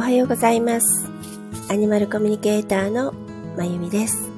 [0.00, 1.10] おはようございます。
[1.68, 3.12] アニマルコミュニケーターの
[3.58, 4.30] まゆみです。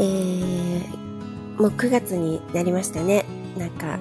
[0.00, 3.24] えー、もう9月になりましたね。
[3.56, 4.00] なんか、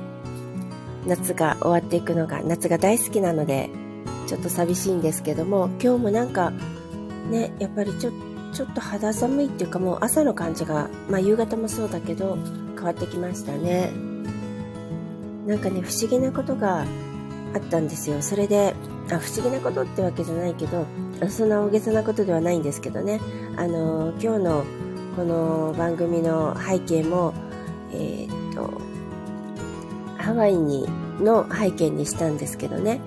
[1.06, 3.70] 夏が終わっていくのが、夏が大好きなので、
[4.26, 6.52] ちょっと寂しいんですけども、今日もなんか、
[7.30, 8.12] ね、やっぱりちょ
[8.54, 12.36] ちょっと肌寒いっていうかもう朝の感じが、まあ夕方もそうだけど、
[12.74, 13.92] 変わってきましたね。
[15.46, 16.84] なんかね、不思議なことが
[17.54, 18.22] あったんですよ。
[18.22, 18.76] それで、
[19.12, 20.86] あ不思議なことってわけじゃないけど、
[21.30, 23.20] そんな大げさなことではないんですけどね。
[23.56, 24.64] あの、今日の
[25.16, 27.34] この番組の背景も、
[27.92, 28.82] えー、っと、
[30.18, 30.88] ハワイに
[31.20, 33.02] の背景にしたんですけどね。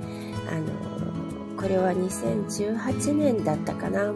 [0.50, 4.12] あの、これは2018年だったかな？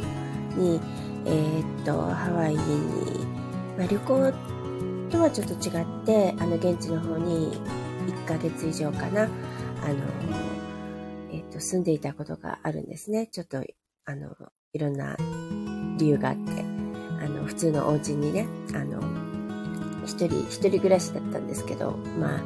[0.56, 0.80] に、
[1.26, 2.58] えー、っと、ハワイに、
[3.76, 4.32] まあ、旅行
[5.10, 7.58] とはちょっと違って、あの、現地の方に
[8.06, 9.28] 1ヶ月以上かな、
[9.84, 9.96] あの、
[11.30, 13.26] えっ、と、住んでいたことがあるんですね。
[13.26, 13.62] ちょっと、
[14.06, 14.34] あの、
[14.72, 15.16] いろんな
[15.98, 16.64] 理由があって、
[17.22, 19.00] あの、普通のお家にね、あの、
[20.04, 22.42] 一人、一人暮らしだったんですけど、まあ、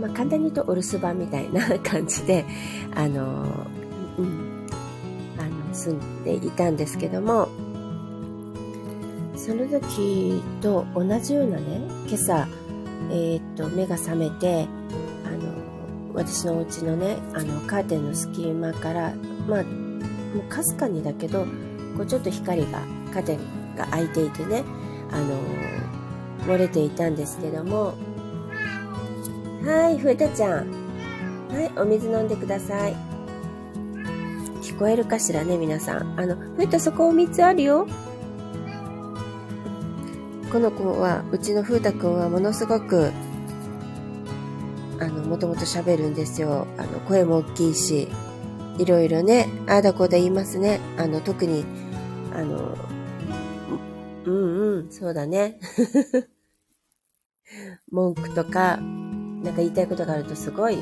[0.00, 2.44] まあ、簡単に言うとお留守番みたいな感じで、
[2.94, 3.66] あの、
[4.18, 4.66] うん、
[5.38, 7.48] あの、住んでいたんですけども、
[9.36, 12.46] その時と同じようなね、今朝、
[13.10, 14.68] えー、っと、目が覚めて、
[16.14, 19.14] 私のお家のね、あの、カーテンの隙間から、
[19.48, 21.46] まあ、もうかすかにだけど、
[21.96, 24.64] こうちょっと光が、カーテンが開いていてね、
[25.10, 25.38] あの、
[26.46, 27.94] 漏れていたんですけども、
[29.64, 30.70] はい、ふえたちゃん。
[31.50, 32.96] はい、お水飲んでください。
[34.62, 36.18] 聞こえるかしらね、皆さん。
[36.18, 37.86] あの、ふえたそこお水あるよ。
[40.50, 43.12] この子は、うちの風太くんはものすごく、
[45.30, 46.66] もともと喋るんですよ。
[46.76, 48.08] あの、声も大きいし、
[48.78, 50.80] いろいろね、ああだこうだ言いますね。
[50.98, 51.64] あの、特に、
[52.34, 52.76] あの、
[54.24, 55.60] うんうん、そうだね。
[57.92, 60.78] 文句とか、なんか言いたいことがあるとすごい、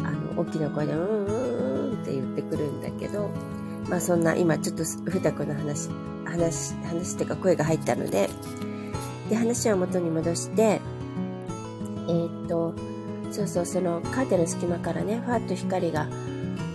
[0.00, 3.30] あの、大きな声で、うんうんうんって言ってくるんだけど、
[3.88, 5.88] まあそんな、今ちょっとふたくの話、
[6.24, 8.28] 話、話っていうか声が入ったので、
[9.28, 10.80] で、話は元に戻して、
[12.08, 12.74] えー、っと、
[13.30, 16.08] そうそう、そのカーテンの隙間からね、ふわっと光が、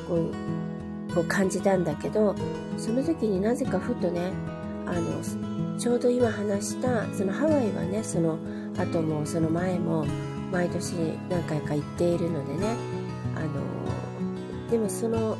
[0.08, 2.36] こう、こう感じたんだけど、
[2.78, 4.32] その時になぜかふとね、
[4.86, 8.38] あの、ちょうど今話した、そのハワイはね、その
[8.78, 10.06] 後もその前も、
[10.52, 10.94] 毎年
[11.30, 12.76] 何回か行っているのでね、
[13.36, 15.38] あの、でもその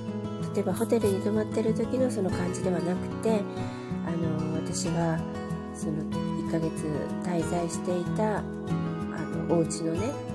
[0.56, 3.42] 例えばホテルに泊まってる時のその感じではなくて
[4.06, 5.20] あの私が
[5.74, 6.04] その
[6.48, 6.86] 1ヶ月
[7.24, 10.35] 滞在していたあのお家のね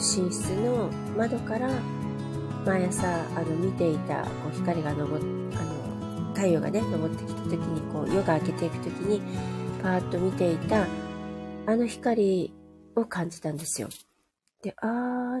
[0.00, 1.68] 寝室の窓から
[2.64, 3.06] 毎朝
[3.36, 9.20] あの見ていたこう光が昇っあの太陽がね昇ってきた時にこう夜が明けていく時に
[9.82, 10.86] パーッと見ていた
[11.66, 12.52] あの光
[12.96, 13.88] を感じたんですよ。
[14.62, 14.86] で、あ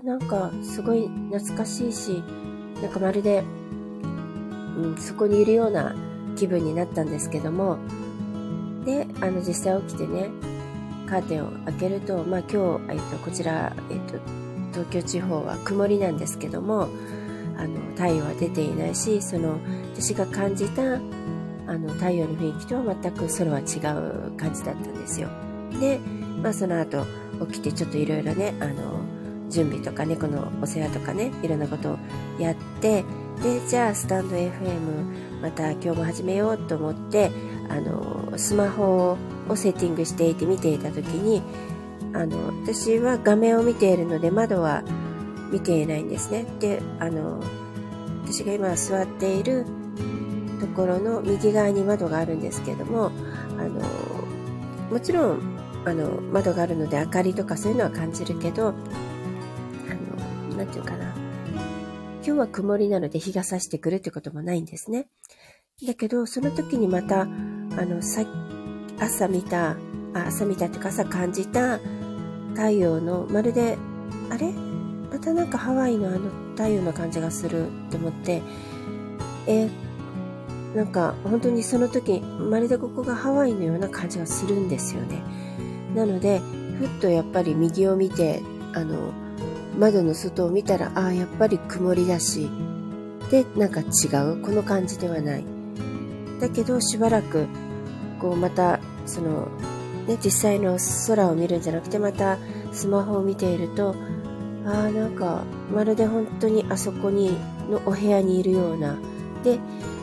[0.02, 2.22] ー、なんかすごい懐かしいし、
[2.80, 3.42] なんかまるで、
[4.02, 5.94] うん、そこにいるような
[6.36, 7.78] 気分になったんですけども、
[8.84, 10.30] で、あの実際起きてね、
[11.06, 14.18] カーテンを開けると、まあ今日、えっと、こちら、えっと、
[14.72, 16.88] 東京地方は曇りなんですけども、
[17.56, 19.58] あの、太陽は出ていないし、その、
[19.94, 20.98] 私が感じた、あ
[21.78, 25.28] の、太陽の雰囲気とは全くそれは違う感じだったんですよ。
[25.78, 25.98] で、
[26.42, 27.04] まあその後、
[27.46, 29.00] 起きてちょっといろいろね、あの、
[29.50, 31.98] 準備とか猫のお世話とかね、いろんなことを
[32.38, 33.04] やって、
[33.42, 37.30] で、じゃあスタンド FM また今日も始めようと思って、
[37.68, 39.16] あの、スマホ
[39.48, 41.42] をセッティングしていて見ていた時に、
[42.12, 44.82] あの、私は画面を見ているので窓は
[45.50, 46.46] 見ていないんですね。
[46.58, 47.42] で、あの、
[48.24, 49.64] 私が今座っている
[50.60, 53.10] ところの右側に窓があるんですけども、
[53.58, 53.80] あの、
[54.90, 58.76] もちろんあの窓があるので明かりとかそういうのは感じるけどあの
[60.56, 61.14] 何て言うかな
[62.22, 65.06] 今日は曇りなので日が差してくるってこともないんですね
[65.86, 68.24] だけどその時にまたあのさ
[68.98, 69.70] 朝見た
[70.12, 71.80] あ朝見たっていうか朝感じた
[72.54, 73.78] 太陽のまるで
[74.30, 74.52] あれ？
[75.12, 78.42] またなんかハワイのあの太陽の感じがするって思って。
[79.46, 79.68] え、
[80.76, 85.22] なんか本当にその時まるでここがハワイのような感じがするんですよね。
[85.94, 86.40] なので
[86.78, 88.42] ふっとやっぱり右を見て
[88.74, 89.12] あの
[89.78, 92.48] 窓の外を見たらああやっぱり曇りだし
[93.30, 93.84] でなんか違
[94.30, 94.42] う？
[94.42, 95.44] この感じではない。
[96.40, 97.46] だけどしばらく
[98.20, 99.48] こうまたその、
[100.06, 102.38] ね、実際の空を見るんじゃなくてまた
[102.72, 103.94] スマホを見ていると
[104.66, 107.36] ああ、なんか、まるで本当にあそこに、
[107.70, 108.96] のお部屋にいるような、
[109.42, 109.58] で、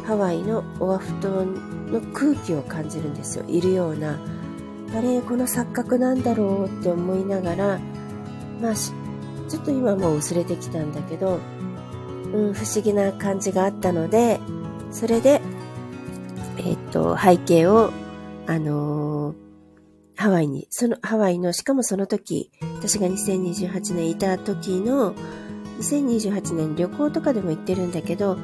[0.05, 3.45] ハワイのオアフ島の空気を感じるんですよ。
[3.47, 4.17] いるような。
[4.95, 7.79] あれ、この錯覚なんだろうって思いながら、
[8.61, 11.39] まあ、ちょっと今もう薄れてきたんだけど、
[12.33, 14.39] うん、不思議な感じがあったので、
[14.91, 15.41] それで、
[16.57, 17.91] えっ、と、背景を、
[18.47, 19.46] あのー、
[20.17, 25.13] ハワイに、その、ハワイの、しかもその時、私が2028年いた時の、
[25.79, 28.37] 2028年旅行とかでも行ってるんだけど、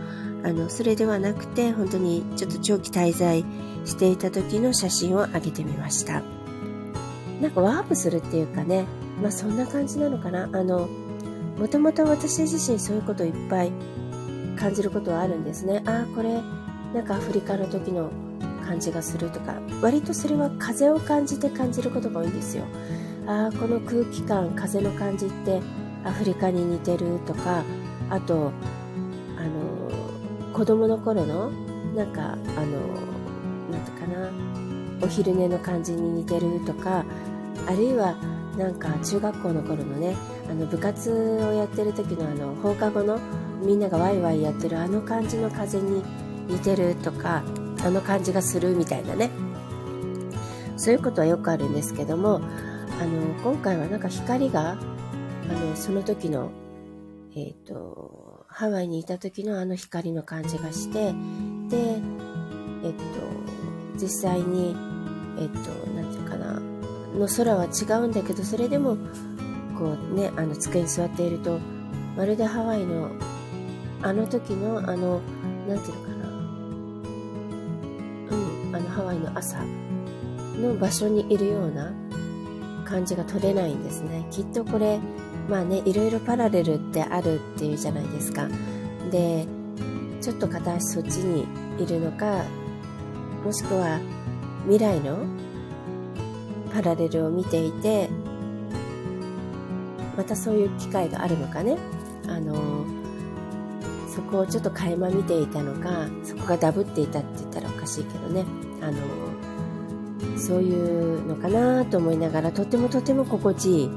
[0.43, 3.43] あの、それではなくて、本当にちょっと長期滞在
[3.85, 6.21] していた時の写真を上げてみました。
[7.41, 8.85] なんかワープするっていうかね、
[9.21, 10.43] まあそんな感じなのかな。
[10.43, 10.87] あの、
[11.57, 13.71] もともと私自身そういうことをいっぱい
[14.57, 15.81] 感じることはあるんですね。
[15.85, 16.39] ああ、これ、
[16.93, 18.11] なんかアフリカの時の
[18.65, 22.63] 感じがするとか、割とそれは風を感じて感じることが多いんですよ。
[23.27, 25.61] ああ、この空気感、風の感じって
[26.05, 27.63] アフリカに似てるとか、
[28.09, 28.53] あと、
[29.37, 31.51] あの、子供の頃の、
[31.97, 32.37] なんか、あの、
[33.71, 34.31] なんとかな、
[35.05, 37.03] お昼寝の感じに似てるとか、
[37.67, 38.15] あるいは、
[38.57, 40.15] なんか中学校の頃のね、
[40.49, 43.19] あの部活をやってる時のあの放課後の
[43.61, 46.03] みんながワイワイやってるあの感じの風に
[46.47, 47.43] 似てるとか、
[47.83, 49.29] あの感じがするみたいなね。
[50.83, 52.41] そういうことはよくあるんですけども、
[52.99, 54.75] あの、今回はなんか光が、あ
[55.53, 56.51] の、その時の、
[57.37, 63.03] えっ、ー、と、ハワイにいた時のあの光の感じがして、で、えっ、ー、と、
[63.95, 64.75] 実際に、
[65.39, 66.59] えっ、ー、と、なんていうかな、
[67.17, 68.97] の空は違うんだけど、それでも、
[69.79, 71.59] こうね、あの机に座っていると、
[72.17, 73.09] まるでハワイの、
[74.01, 75.21] あの時の、あの、
[75.65, 76.27] なんていうかな
[78.35, 79.63] うん、あのハワイの朝
[80.55, 81.93] の場所にいるような
[82.85, 84.25] 感じが取れないんですね。
[84.31, 84.99] きっとこれ
[85.49, 88.47] まあねいろいろパラレルってあるっていうじゃないですか。
[89.11, 89.47] で
[90.21, 91.45] ちょっと片足そっちに
[91.83, 92.43] いるのか
[93.43, 93.99] もしくは
[94.63, 95.17] 未来の
[96.73, 98.09] パラレルを見ていて
[100.15, 101.77] またそういう機会があるのかね。
[102.27, 102.85] あの
[104.07, 108.45] そこをちょっと垣間見ていたのかそこがダブっていたって言ったらおかしいけどね。
[108.81, 108.93] あの
[110.37, 113.89] そういうのかなと思いながらとてもとても心地いい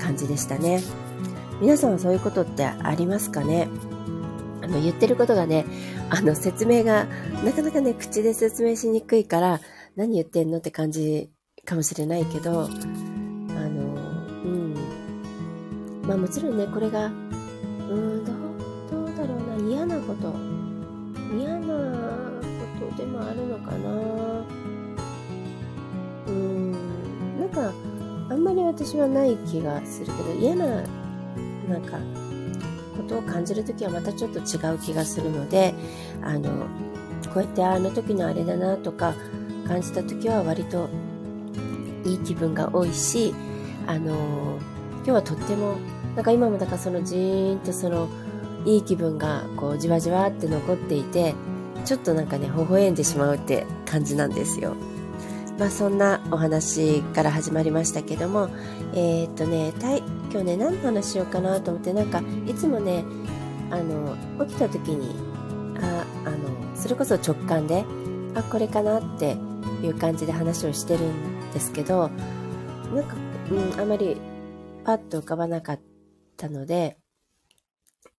[0.00, 0.80] 感じでしたね。
[1.60, 3.68] 皆さんはそういうことってありますかね？
[4.62, 5.64] あの言ってることがね
[6.10, 7.06] あの説明が
[7.44, 9.60] なかなかね口で説明しにくいから
[9.96, 11.30] 何言ってんのって感じ
[11.64, 12.68] かもしれないけどあの
[14.44, 14.74] うん。
[16.02, 18.36] まあもちろんねこれがうんどう
[18.90, 19.68] どうだろうな。
[19.68, 20.32] 嫌なこと。
[21.36, 21.74] 嫌な
[22.80, 24.57] ことでもあるのかな。
[26.38, 26.72] うん
[27.40, 27.72] なんか
[28.30, 30.66] あんまり私はない気がするけど嫌な
[31.68, 31.98] なんか
[32.96, 35.74] ことを感じる時はまたちょっと違う気がするので
[36.22, 36.66] あの
[37.32, 39.14] こうやってあの時のあれだなとか
[39.66, 40.88] 感じた時は割と
[42.04, 43.34] いい気分が多いし
[43.86, 44.58] あの
[44.96, 45.76] 今日はとっても
[46.14, 48.08] なんか今もだからそのジーンとその
[48.64, 51.34] いい気分がこうじわじわって残っていて
[51.84, 54.76] ちょっとなんかね、微笑んでしまうって感じなんですよ。
[55.58, 58.48] まあそんなお話から始まりましたけども、
[58.94, 59.72] えー、っとね、
[60.30, 63.04] 今日ね、何の話しようかなと思って、なんか、いつもね、
[63.70, 65.16] あの、起きた時に、
[65.80, 67.84] あ、あの、それこそ直感で、
[68.34, 69.36] あ、これかなって
[69.82, 72.08] いう感じで話をしてるんですけど、
[72.94, 73.16] なんか、
[73.50, 74.16] うん、あまり
[74.84, 75.80] パッと浮かばなかっ
[76.36, 76.98] たので、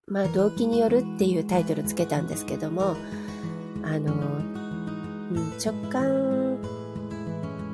[0.06, 2.96] まあ、動機によるっていうタイトルつけたんですけども、
[3.82, 6.49] あの、うん、直感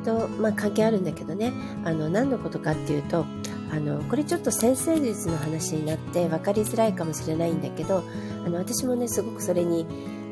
[0.07, 1.53] と、まあ、関係あるんだけどね
[1.85, 3.27] あの何のことかっていうと
[3.73, 8.05] あのこれちょっと先生術の話になって分かりづらいかもしれないんだけど
[8.45, 9.85] あの私もねすごくそれに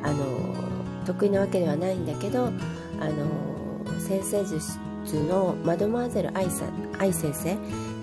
[0.05, 0.25] あの
[1.05, 2.51] 得意なわけではないんだけどあ
[3.09, 4.79] の先生術
[5.29, 7.57] のマドモアゼル愛さん愛先生っ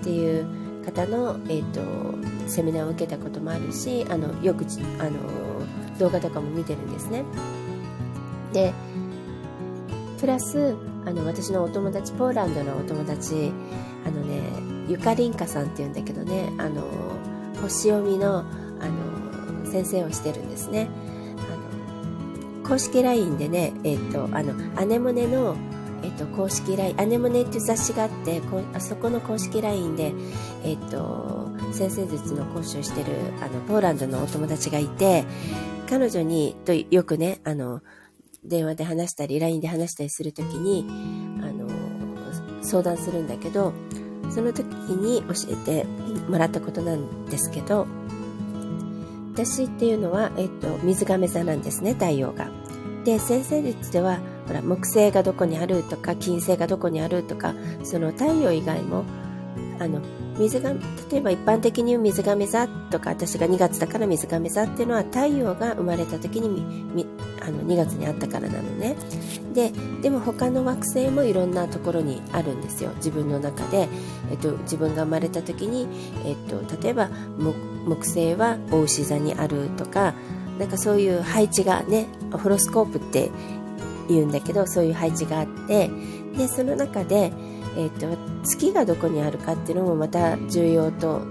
[0.04, 4.66] ていう方の、えー、とセミナーを受けたこともあるしあのよく
[4.98, 7.24] あの動画とかも見てるんですね。
[8.52, 8.74] で
[10.22, 13.52] プラスあの私のお友達ポーランドのお友達
[14.06, 14.40] あのね
[14.88, 16.84] ゆかりんかさんっていうんだけどねあの
[17.60, 20.88] 星読みのあの先生をしてるんですね。
[21.38, 25.56] あの公式 LINE でねえっ、ー、とあのアネモネの
[26.04, 30.12] えっと、公式 LINE、アネモネっていう雑誌があって、こあそこの公式 LINE で、
[30.64, 35.24] えっと、先生術の講師をしてる、あの、ポーランドのお友達がいて、
[35.88, 37.82] 彼女に、とよくね、あの、
[38.44, 40.86] 電話で話したり、LINE で話したりするときに、
[41.42, 41.68] あの、
[42.62, 43.72] 相談するんだけど、
[44.30, 45.84] その時に教えて
[46.28, 47.86] もらったことなんですけど、
[49.34, 52.50] 私っていうのは、えっと、水亀座なんですね、太陽が。
[53.04, 59.04] で、先生術では、ほら、木星がどこにあるとか、金星がどこにあるとか、その太陽以外も、
[59.78, 60.00] あの、
[60.38, 60.72] 水が、
[61.10, 67.04] 例えば一般的に水亀座とか、私が2月だから水亀座っていうのは太陽が生まれた時に
[67.44, 68.96] あの2月にあったからなのね。
[69.52, 72.90] で、でも他の惑星もいろんなところにあるんですよ。
[72.96, 73.88] 自分の中で。
[74.30, 75.86] えっと、自分が生まれた時に、
[76.24, 77.10] えっと、例えば
[77.86, 80.14] 木星は大牛座にあるとか、
[80.58, 83.30] なんかそういう配置がね、ホロスコープって
[84.08, 85.90] 言うんだけど、そういう配置があって、
[86.36, 87.32] で、その中で、
[87.76, 88.06] えっと、
[88.44, 91.22] 月がどこにあるかっていうのもまた重要と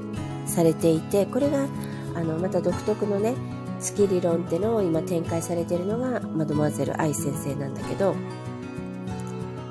[0.46, 1.68] されていて、これが、
[2.16, 3.36] あの、また独特のね、
[3.82, 8.16] 月理論ってのを今展開されてるのがマドモアゼル愛先生なんだけど、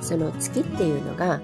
[0.01, 1.41] その月っていうのが、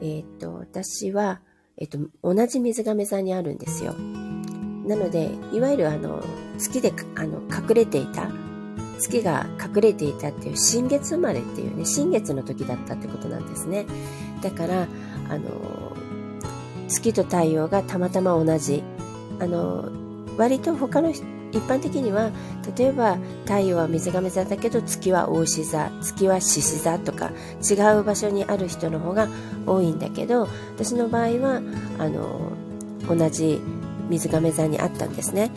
[0.00, 1.40] えっ、と、私は、
[1.76, 3.94] えっ、と、同じ水亀座にあるんですよ。
[4.86, 6.22] なので、いわゆるあの、
[6.58, 8.30] 月であの隠れていた、
[8.98, 13.86] 月が隠れていたっていう新月生まれっていうね、新月の時だったってことなんですね。
[14.42, 14.86] だから、
[15.30, 15.96] あの、
[16.86, 18.82] 月と太陽がたまたま同じ。
[19.40, 20.03] あの、
[20.36, 21.22] 割と他の一
[21.68, 22.30] 般的には
[22.76, 27.30] 例えば太陽は水亀座だけど月は大牛座月は獅子座とか
[27.62, 29.28] 違う場所にある人の方が
[29.66, 31.62] 多いんだけど私の場合は
[31.98, 32.52] あの
[33.08, 33.60] 同じ
[34.08, 35.50] 水亀座にあったんですね。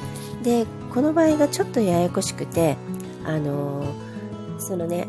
[0.43, 2.77] で、この場合がちょっとややこしくて、
[3.25, 3.93] あの
[4.60, 5.07] そのね、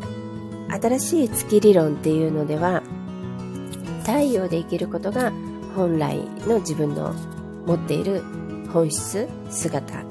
[0.69, 2.83] 新しい月理論っていうのでは、
[4.01, 5.31] 太陽で生きることが
[5.75, 7.13] 本来の自分の
[7.65, 8.23] 持っている
[8.71, 10.03] 本質、姿。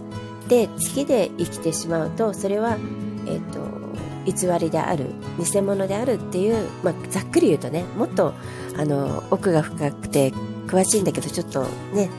[0.49, 2.79] で、月で生きてしまうと、それは、
[3.27, 3.79] えっ、ー、と、
[4.25, 5.07] 偽りである、
[5.39, 8.35] 偽物であるっていう、まあ、ざっくり言うとね、もっと、
[8.77, 10.33] あの、奥が深くて
[10.67, 12.11] 詳しいんだけど、ちょっとね、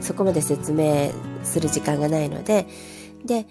[0.00, 1.10] そこまで説明
[1.42, 2.66] する時間がないので、
[3.24, 3.46] で、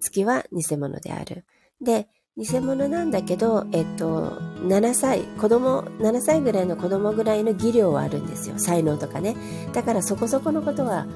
[0.00, 1.44] 月は偽物である。
[1.80, 8.58] で、偽物なんだけど、えっと、7歳、子供、7歳ぐらいの子供ぐらいの技量はあるんですよ。
[8.58, 9.36] 才能とかね。
[9.72, 11.06] だからそこそこのことは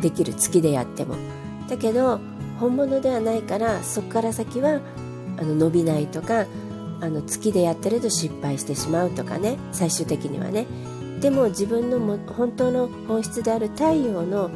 [0.00, 0.34] できる。
[0.34, 1.16] 月でやっても。
[1.68, 2.20] だけど、
[2.58, 4.80] 本物ではないから、そこから先は、
[5.38, 6.46] あの、伸びないとか、
[7.00, 9.58] あの、月でやってると失敗してしまうとかね。
[9.72, 10.66] 最終的にはね。
[11.24, 14.50] でも自分のも本当の本質である太陽の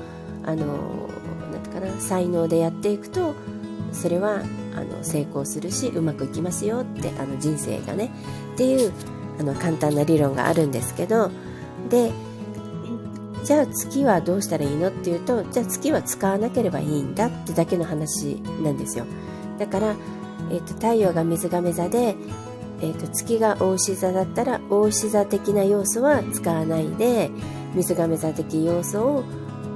[0.44, 1.08] あの
[1.50, 3.34] なんてかな才能でやっていくと
[3.92, 4.42] それは
[4.74, 8.10] あの成功するしうまくいきますよってあの人生がね
[8.52, 8.92] っていう
[9.40, 11.30] あの簡単な理論があるんですけど
[11.88, 12.12] で
[13.44, 19.06] じゃあ月はどうしたらいいのっていうとじゃあ月は使わなければいいんだってだけの話なんですよ。
[19.58, 19.94] だから、
[20.50, 22.16] えーと、と太陽が水亀座で
[22.80, 27.30] えーと、月が大牛座だったら大牛座的な要素は使わないで
[27.74, 29.24] 水亀座的要素を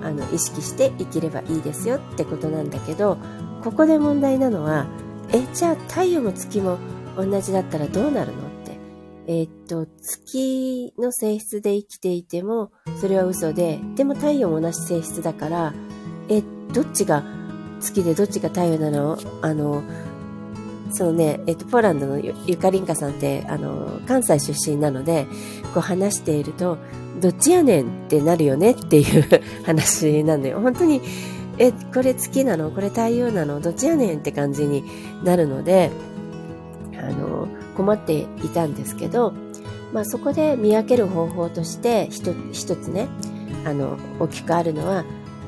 [0.02, 3.18] あの意識して生きればいいですよってことなんだけど
[3.62, 4.86] ここで問題なのは
[5.32, 6.78] えじゃあ太陽も月も
[7.16, 8.41] 同じだったらどうなるの？
[9.22, 15.74] ってえっ、と月の性質で生きていてもそれは嘘ででも太陽も同じ性質だから
[16.28, 17.22] えどっちが
[17.80, 19.18] 月でどっちが太陽なの？
[19.42, 19.82] あの
[20.92, 25.26] そのね、えっと、ポーランドのゆかりんかさんって、あの、関西出身なので、
[25.72, 26.76] こう話していると、
[27.20, 29.24] どっちやねんってなるよねっていう
[29.64, 30.60] 話なのよ。
[30.60, 31.00] 本当に、
[31.58, 32.70] え、これ月なの？
[32.70, 33.60] これ太陽なの？
[33.60, 34.84] どっちやねんって感じに
[35.24, 35.90] なるので、
[36.98, 39.32] あの、困っていたんですけど、
[39.92, 43.08] まあそこで見分ける方法として一つね、
[43.64, 45.04] あの、大きくあるのは、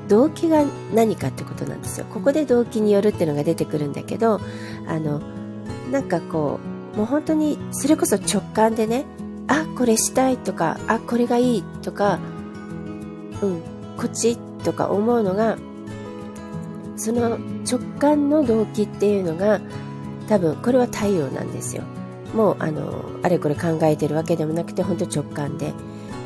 [0.09, 2.07] 動機が何かってことなんですよ。
[2.13, 4.41] ここで動機によるっていうのが出てくるんだけど、
[4.87, 5.21] あの、
[5.91, 6.61] なんかこ
[6.95, 9.07] う、もう本当にそれこそ直感でね、
[9.49, 12.19] あ、これしたいとか、あ、これがいいとか、
[13.43, 13.61] うん、
[13.97, 15.57] こっちとか思うのが、
[16.97, 17.39] その
[17.69, 19.61] 直感の動機っていうのが、
[20.29, 21.83] 多分これは太陽なんですよ。
[22.35, 25.73] もうあの、あれこれ考えてるわけでもなくて、本当直感で。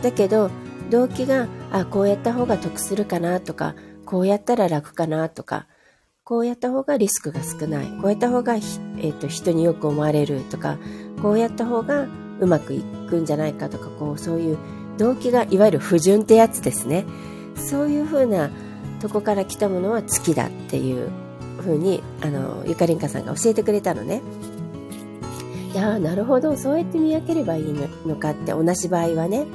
[0.02, 0.50] だけど、
[0.90, 3.74] 動機が、あ、こうやった方が得するかなとか、
[4.04, 5.66] こうやったら楽かなとか、
[6.24, 7.86] こうやった方がリスクが少ない。
[7.86, 10.78] こうやった方が、え、ー、と、人によく思われるとか、
[11.22, 12.06] こうやった方が
[12.40, 14.58] うまくいくんじゃないかとか、こう、そういう
[14.98, 17.04] 動機が、いわゆる不純ってやつですね。
[17.56, 18.50] そういう風な
[19.00, 21.10] とこから来たものは月だっていう
[21.58, 24.22] 風に、あの、ゆかりんかさんが教えてくれたのね。
[25.72, 26.56] いやー、なるほど。
[26.56, 27.75] そうやって見分ければいい
[28.06, 29.46] のかって、同じ場合はね、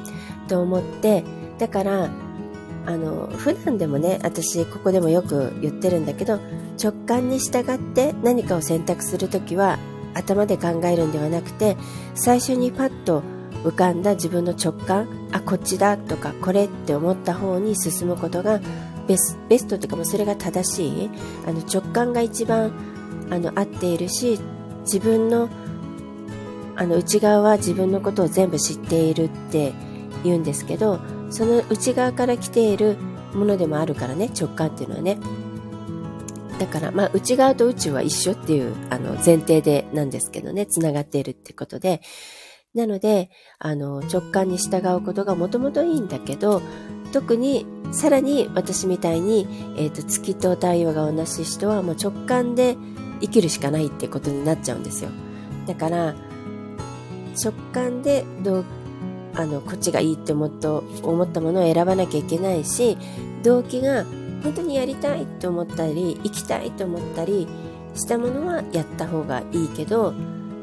[0.48, 1.24] と思って、
[1.58, 2.10] だから、
[2.86, 6.40] あの、普段でもね、私、ここでもよく言ってるんだけど、
[6.82, 9.78] 直感に従って何かを選択するときは
[10.14, 11.78] 頭で考えるんではなくて
[12.16, 13.24] 最初にパッと
[13.64, 18.60] 浮かんだ自分の直感あこっちだとかこれって思った方に進むことが
[19.08, 21.10] ベスベストというかもそれが正しい
[21.48, 22.74] あの直感が一番
[23.30, 24.40] あの合っているし
[24.82, 25.50] 自分の
[26.76, 29.74] あの内側は自分のことを全部知っているって
[30.24, 31.00] 言うんですけど
[31.30, 32.98] その内側から来ている
[33.34, 35.18] ものでもあるからね直感っていうのはね。
[36.60, 42.02] だから、まあ、内側と宇宙は一緒っていうあの前提でなんですけどねつながっているってことで。
[42.74, 46.64] なのであの直感に従うことがもともといいんだけど
[47.12, 52.76] 特にさらに私みたいに、えーと、月と太陽が同じ人はもう直感で
[53.22, 55.12] 生きるしかないってことになっちゃうんですよ。
[55.68, 56.16] だから
[57.34, 58.66] 直感でどう
[59.36, 62.98] あのこっちがいいって思った思ったものを選ばなきゃいけないし
[63.42, 64.06] 動機が
[64.44, 67.48] 本当にやりたいと思ったり行きたいと思ったり
[67.96, 70.14] したものはやった方がいいけど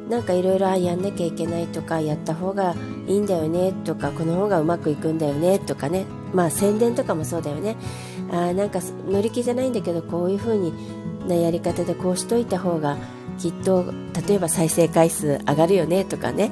[0.08, 2.74] なんかいろいろやんなきゃいけないとかやった方が
[3.06, 6.04] いいんだよねとかこの方がうまくいくんだよねとかね。
[6.34, 7.76] まあ宣伝とかもそうだよね。
[8.32, 10.72] あなんか乗り気じゃないんだけどこういう風に
[11.28, 12.96] なやり方でこうしといた方が
[13.40, 13.86] きっと
[14.28, 16.50] 例えば再生回数上がるよねとかね。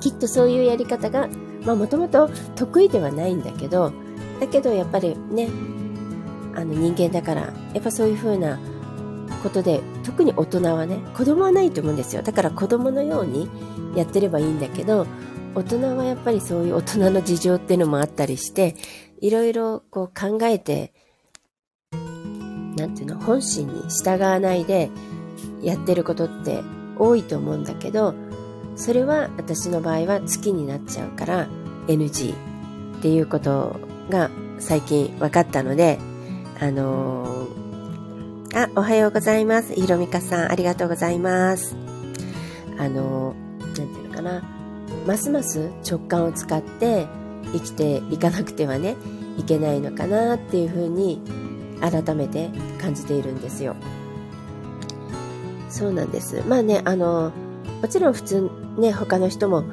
[0.00, 1.28] きっとそういうやり方が
[1.64, 3.92] もともと得意ではないんだけど
[4.40, 5.48] だけどやっぱりね
[6.54, 8.58] あの人間だからやっぱそういう風な
[9.42, 12.22] ことで特に大人はね子供はないと思うんですよ。
[12.22, 13.48] だから子供のように
[13.94, 15.06] やってればいいんだけど
[15.54, 18.76] 大人はやっぱりそういう大人の事情っていうのもあったりして
[19.20, 20.92] いろいろこう考えて
[22.76, 24.90] なんていうの本心に従わないで
[25.62, 26.62] やってることって
[26.98, 28.14] 多いと思うんだけど
[28.76, 31.48] それは私の場合は月になっちゃうから
[31.86, 32.34] NG
[32.98, 35.98] っていうことが最近分かったので
[36.60, 39.72] あのー、あ、おはようございます。
[39.72, 41.74] ひろみかさん、ありがとうございます。
[42.78, 44.42] あのー、なんていうのかな。
[45.06, 47.06] ますます直感を使って
[47.54, 48.96] 生きていかなくてはね、
[49.38, 51.22] いけないのかなっていうふうに
[51.80, 53.74] 改めて感じているんですよ。
[55.70, 56.42] そうなんです。
[56.46, 57.32] まあね、あの、
[57.80, 59.64] もちろん普通ね、他の人も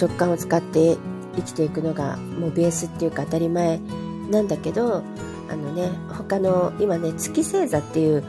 [0.00, 0.96] 直感を使って
[1.36, 3.80] 生きていくのがもうベースっていうか当たり前
[4.30, 5.02] なんだけど、
[5.48, 8.24] あのね他の今ね月星座っていう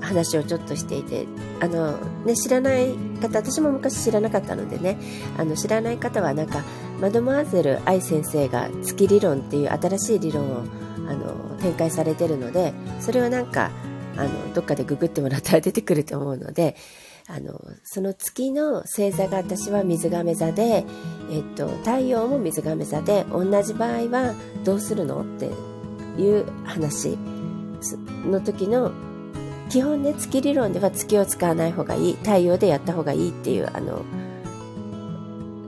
[0.00, 1.26] 話をちょっとしていて
[1.60, 4.98] あの、ね、知らない方私も昔知らなかったのでね
[5.36, 6.62] あの知らない方はなんか
[7.00, 10.64] マドモアゼル愛先生が月理論っていう新しい理論を
[11.08, 13.70] あの展開されてるのでそれはなんか
[14.16, 16.76] あのどっかでググってもらったら出てくると思うので
[17.28, 20.84] あのその月の星座が私は水亀座で、
[21.30, 25.46] えっと、太陽も水亀座で同じ場合はどうするのって
[26.20, 27.18] いう話
[28.24, 28.92] の時の
[29.68, 34.04] 基本ね月理論では月を使わない方がいい太陽でやった方がいいっていうあの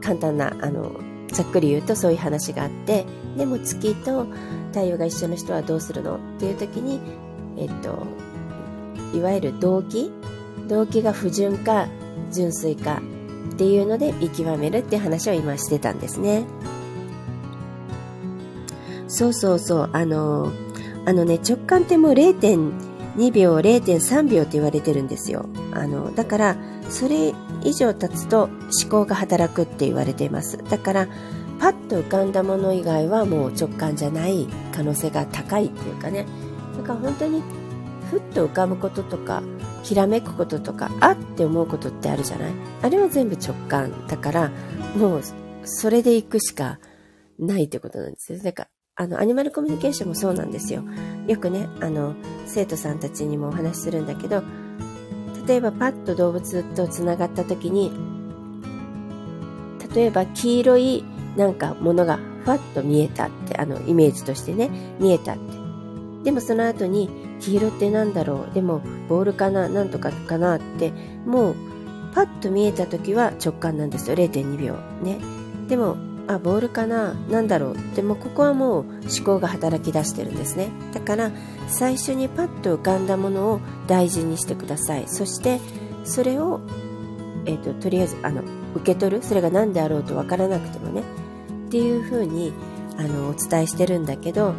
[0.01, 0.93] 簡単なあの
[1.33, 3.05] ざっくり言うとそういう話があって
[3.37, 4.27] でも月と
[4.69, 7.01] 太陽が一緒の人はどうするのっていう時に
[7.57, 8.07] えっと
[9.15, 10.11] いわゆる動機？
[10.69, 11.89] 動機が不純か
[12.31, 13.01] 純粋か
[13.55, 16.45] っていうので見極めるって話を今してたんですね。
[19.09, 20.53] そうそうそう、あの、
[21.07, 25.47] あのね、直感ってもう0.2秒、0.3秒って言われてるんですよ。
[25.73, 26.57] あの、だから、
[26.91, 27.33] それ
[27.65, 30.59] 以上経つと思考が働くって言われています。
[30.59, 31.09] だから、
[31.59, 36.27] パッと浮かんだもの以外はもう直感じゃない可能性が高いっていうかね。
[36.77, 37.43] だから本当に、
[38.11, 39.43] ふっと浮かぶこととか、
[39.83, 42.53] ひらめくこととか、あって思うことってあるじゃない？
[42.83, 44.51] あれは全部直感だから、
[44.97, 45.21] もう、
[45.65, 46.79] それで行くしか
[47.39, 48.39] ないってことなんですよ。
[48.43, 50.83] だから、あの、アニマルコミュニケーションもそうなんですよ。
[51.27, 52.15] よくね、あの、
[52.47, 54.43] 生徒さんたちにもお話しするんだけど、
[55.47, 57.93] 例えばパッと動物とつながった時に、
[59.95, 61.05] 例えば黄色い
[61.37, 65.41] なんかものがふわっと見えたって、あの、イメージとしてね、見えたって。
[66.25, 68.55] でもその後に、黄色ってなんだろう？
[68.55, 69.69] でも、ボールかな？
[69.69, 70.93] なんとかかなって、
[71.27, 71.55] もう、
[72.15, 74.17] パッと見えた時は直感なんですよ。
[74.17, 74.75] 0.2秒。
[75.03, 75.19] ね。
[75.69, 75.97] でも、
[76.27, 77.15] あボールかな？
[77.31, 77.77] 何だろう？
[77.95, 80.69] でもここはもう思考が働き出してるんですね。
[80.93, 81.31] だから
[81.69, 85.05] 最初にパッと浮かんだものを大事にしてください。
[85.07, 85.59] そして
[86.05, 86.61] それを、
[87.47, 88.43] えーと、とりあえずあの
[88.75, 89.23] 受け取る？
[89.23, 91.03] それが何であろうと分からなくてもね。
[91.69, 92.53] っていうふうに
[92.99, 94.53] あのお伝えしてるんだけど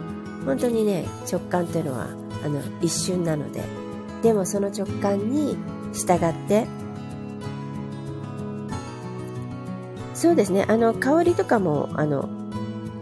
[0.45, 2.07] 本当にね直感っていうのは
[2.43, 3.63] あの一瞬なので
[4.21, 5.57] でもその直感に
[5.93, 6.67] 従って
[10.19, 10.65] そうですね。
[10.67, 12.27] あの、香りとかも、あの、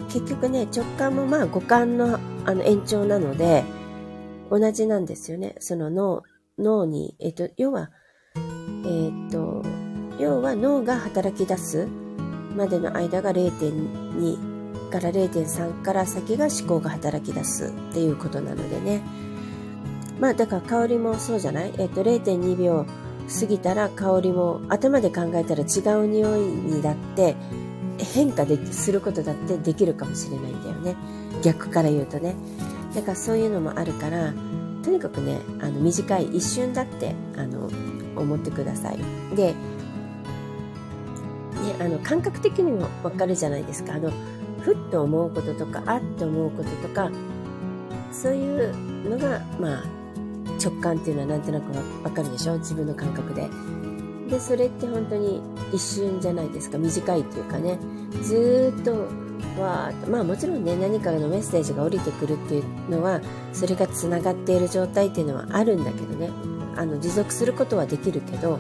[0.08, 3.64] 結局ね、直感もまあ五感のあの延長なので、
[4.52, 5.56] 同じなんですよね。
[5.60, 6.22] その脳、
[6.60, 7.90] 脳に、えっと、要は、
[8.86, 9.64] えっと、
[10.20, 11.88] 要は脳が働き出す
[12.56, 14.57] までの間が0.2
[14.90, 19.02] から0.3から先が思考が働き出すっていうことなのでね。
[20.20, 21.74] まあだから香りもそうじゃない？
[21.78, 22.86] えっと0.2秒
[23.40, 27.36] 過ぎたら香りも頭で考えたら違う匂いにだって
[28.00, 30.96] 変化ですることだってできるかもしれないんだよね。
[31.44, 32.36] 逆から言うとね。
[32.96, 34.34] だからそういうのもあるから、
[34.84, 37.70] とにかくね、あの短い一瞬だってあの
[38.16, 38.98] 思ってください。
[39.36, 39.56] で、ね、
[41.80, 43.94] あの感覚的にもわかるじゃないですか。
[43.96, 44.12] あの
[44.68, 47.10] ふっと思うこととか、あっと思うこととか、
[48.12, 49.84] そういうのが、まあ、
[50.62, 51.72] 直感っていうのはなんとなく
[52.04, 52.58] わかるでしょ？
[52.58, 53.50] 自分の感覚で。
[54.30, 56.78] で、それって本当に一瞬じゃないですか？
[56.78, 57.80] 短いっていうかね。
[58.24, 58.92] ずっと、
[59.62, 63.22] わー、まあもちろんね、何かのメッセージが降りてくるっていうのは、
[63.54, 66.30] それが繋がっている状態っていうのはあるんだけどね。
[66.76, 68.60] あの、持続することはできるけど、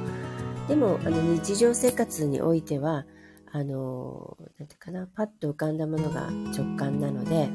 [0.70, 3.04] でも、あの、日常生活においては、
[3.52, 7.50] あの、なんていうかな、パッと浮かんだものが直感なので、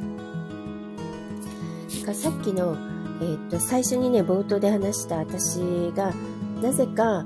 [2.03, 2.77] かさっきの、
[3.21, 5.59] えー、っと、最初にね、冒頭で話した私
[5.95, 6.13] が、
[6.61, 7.25] なぜか、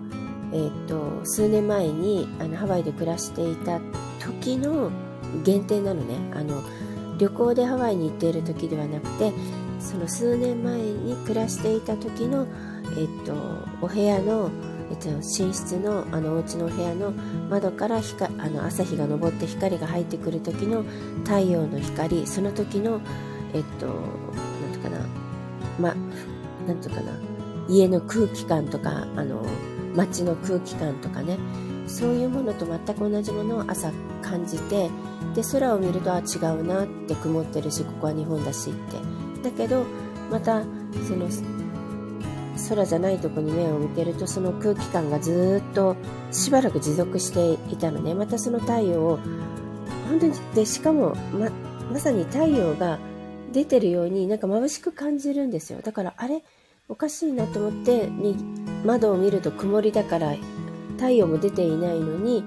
[0.53, 3.81] えー、っと、数年前にあのハワイで暮らしていた
[4.21, 4.91] 時の
[5.45, 6.17] 限定なのね。
[6.35, 6.63] あの、
[7.19, 9.33] 旅行でハワイに行っている時ではなくて、
[9.81, 12.47] その数年前に暮らしていた時の、
[12.99, 13.35] えっと、
[13.81, 14.51] お部屋の、
[14.97, 17.13] えっと、寝室のあのお家の部屋の
[17.51, 20.85] 窓から光あの朝日が昇って光が入ってくる時の
[21.25, 23.01] 太陽の光その時の
[23.53, 23.93] えっとな
[24.69, 25.07] んとかな。
[25.79, 25.95] ま
[26.67, 27.13] なんとかな。
[27.69, 29.45] 家の空気感とかあの
[29.95, 31.39] 街の空気感とかね。
[31.87, 34.91] そういうものと全く同じものを朝感じて
[35.37, 38.97] で空を見るとあ違うなって曇ってるしここは日本だしって。
[39.49, 39.85] だけど
[40.31, 40.63] また
[41.07, 41.29] その
[42.69, 45.97] 空じゃないとこに目を向けるとその空気感がずっと
[46.33, 48.15] しばらく持続していたのね。
[48.15, 49.19] またその太陽を
[50.09, 51.51] 本当にでしかもま
[51.93, 52.99] まさに太陽が
[53.53, 55.81] 出てるようになんか眩しく感じるんですよ。
[55.83, 56.43] だからあれ
[56.89, 58.37] おかしいなと思ってに
[58.85, 60.35] 窓を見ると曇りだから
[60.97, 62.45] 太陽も出ていないのに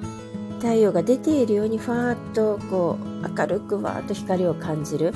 [0.59, 5.13] 太陽が出ているようにふわーっとこう明るくわーっと光を感じる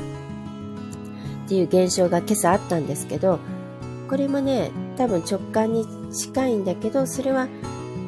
[1.46, 3.40] っていう現象が今朝あったんですけど
[4.10, 7.48] これもね多分直感に近いんだけどそれは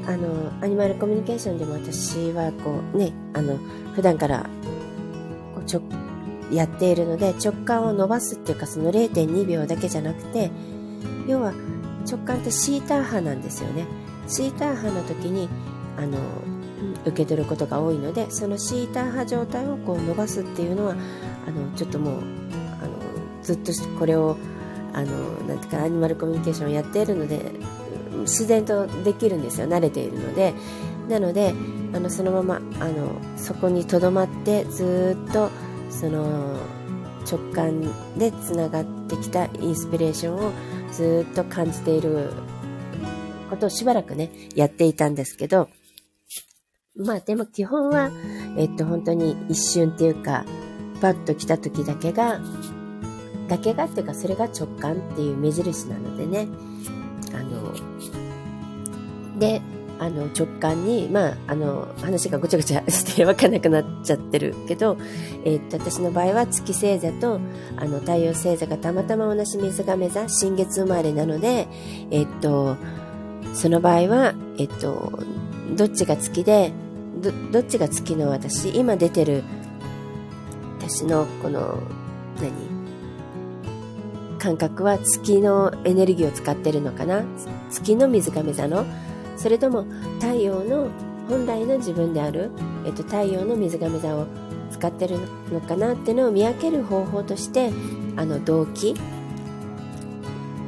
[0.08, 3.58] あのアニマルコミュニケーションでも私はこうねあの
[3.94, 4.50] 普段から
[5.56, 5.82] こうちょ
[6.52, 10.52] やっているので直感を伸ばすっていうかその0.2秒だけじゃなくて
[11.28, 11.54] 要は
[12.08, 13.88] 直感ってシーター波なんですよね。
[14.28, 15.50] シーター波の時に
[15.98, 16.20] あの
[17.06, 20.96] 受け取ることが多いのでそのシーター波状態をこう伸ばすっていうのは
[21.48, 23.00] あのちょっともうあの
[23.42, 24.38] ずっとこれを
[24.96, 25.08] あの
[25.48, 27.52] なんていうかアニマルコミュニケーションをやっているので
[28.22, 29.68] 自然とできるんですよ。
[29.68, 30.54] 慣れているので。
[31.10, 31.54] なので
[31.94, 35.50] あのそのままあのそこにとどまってずっと
[35.90, 36.58] その
[37.30, 37.82] 直感
[38.18, 40.52] でつながってきたインスピレーションを
[40.92, 42.32] ずっと感じている
[43.50, 45.70] ことをしばらくねやっていたんですけど。
[46.98, 48.10] まあでも基本は
[48.58, 50.46] えっと本当に一瞬っていうか
[51.02, 52.40] パッと来た時だけが
[53.48, 56.48] だけがっていうかそれが直感っていう目印なのでね。
[57.34, 57.74] あの
[59.40, 59.62] で
[59.98, 64.98] あの直感にまああの話がごちゃごちゃして分かんなくなっちゃってるけど、
[65.46, 67.40] えー、っと私の場合は月星座と
[67.78, 71.68] あの太陽星座がたまたま同じ水亀座新月生まれなので
[72.12, 72.76] えー、っと
[73.54, 75.18] その場合はえっと
[75.76, 76.74] どっちが月で
[77.22, 79.44] どどっちが月の私今出てる
[80.80, 81.82] 私のこの
[82.42, 82.65] 何？
[84.46, 87.24] 感覚は月のエネルギーを使ってるのかな？
[87.72, 88.86] 月の水亀座の？
[89.38, 89.86] それとも
[90.20, 90.88] 太陽の
[91.28, 92.52] 本来の自分である、
[92.86, 94.28] えっと、太陽の水亀座を
[94.70, 95.18] 使ってる
[95.52, 95.94] のかな？
[95.94, 97.72] ってのを見分ける方法として
[98.18, 98.94] あの動機？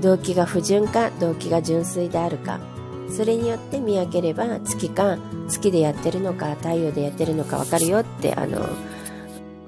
[0.02, 2.60] 動機が不純か動機が純粋であるか。
[3.16, 8.68] それによって見分ければ月か月でやってるのか太陽でやってるのか分かるよってあの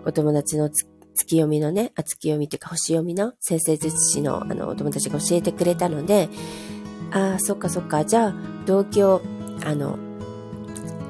[0.03, 0.71] お友達の
[1.19, 6.29] 月読みのね、あ月読みというか星読みの先生術師のあのお友達が教えてくれたので、
[7.11, 9.21] ああ、そっかそっか、じゃあ動機を、
[9.65, 9.97] あの、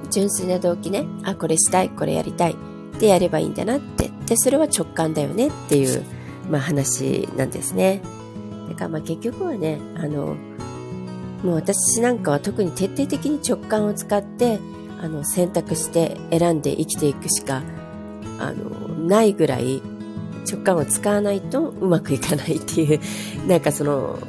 [0.10, 2.56] 純粋な動機ね、あ、これしたい、これやりたいっ
[3.00, 4.10] てやればいいんだなって。
[4.26, 6.04] で、それは直感だよねっていう、
[6.50, 8.02] まあ話なんですね。
[8.69, 10.36] だからまあ結局はね、あの、
[11.43, 14.60] もう私なんかは特に徹底的に直感を使って、
[15.00, 17.62] あの、選択して選んで生きていくしか、
[18.39, 18.69] あの、
[19.08, 19.82] ないぐらい
[20.45, 22.99] 直感を使わないとうまくいかないっていう、
[23.47, 24.19] なんかその、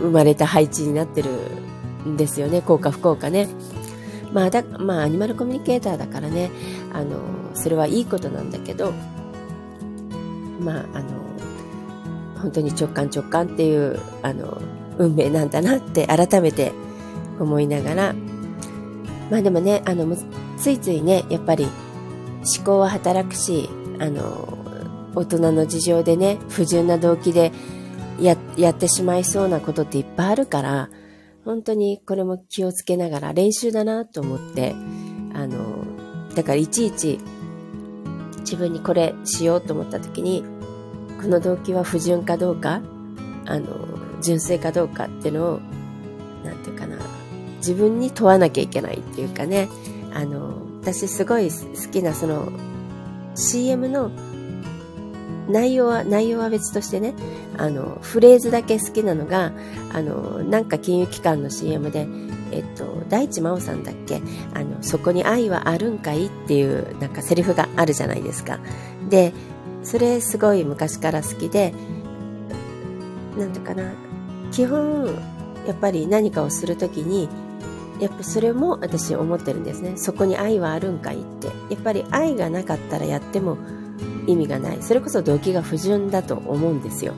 [0.00, 1.30] 生まれた配置になってる
[2.06, 2.62] んですよね。
[2.62, 3.48] 効果不効果ね。
[4.32, 6.50] まあだ、まあ、アニマルコミュニケーターだからね、
[6.92, 7.20] あの、
[7.54, 8.92] それはいいことなんだけど、
[10.60, 11.08] まあ、あの、
[12.40, 14.60] 本当に直感直感っていう、あの、
[14.98, 16.72] 運命なんだなって改めて
[17.38, 18.14] 思いながら、
[19.30, 20.16] まあでもね、あの、
[20.56, 21.68] ついついね、やっぱり
[22.56, 24.57] 思考は働くし、あの、
[25.14, 27.52] 大人の事情でね、不純な動機で
[28.20, 30.90] や、やってしまいそうなことっていっぱいあるから、
[31.44, 34.74] 本当にこれも気をつけながら練習だなと思って、
[35.34, 35.84] あの、
[36.34, 37.18] だからいちいち
[38.40, 40.44] 自分にこれしようと思った時に、
[41.20, 42.82] この動機は不純かどうか、
[43.46, 43.66] あの、
[44.20, 45.60] 純正かどうかっていうのを、
[46.44, 46.98] なんていうかな、
[47.58, 49.68] 自分に問わなきゃいけないっていうかね、
[50.12, 52.50] あの、私すごい好きなその
[53.34, 54.10] CM の
[55.48, 57.14] 内容は、内容は別としてね、
[57.56, 59.52] あの、フレーズだけ好きなのが、
[59.92, 62.06] あの、なんか金融機関の CM で、
[62.50, 64.22] えっと、大地真央さんだっけ？
[64.54, 68.58] あの、そこに愛はあるんかいっていう、なんかセリフがあるじゃないですか。
[69.08, 69.32] で、
[69.82, 71.72] それすごい昔から好きで、
[73.38, 73.92] なんていうかな、
[74.50, 75.06] 基本、
[75.66, 77.28] やっぱり何かをするときに、
[78.00, 79.94] やっぱそれも私思ってるんですね。
[79.96, 81.48] そこに愛はあるんかいって。
[81.48, 83.58] やっぱり愛がなかったらやっても
[84.28, 84.82] 意味がない。
[84.82, 87.14] それこそ動機が不純だと思うんですよ。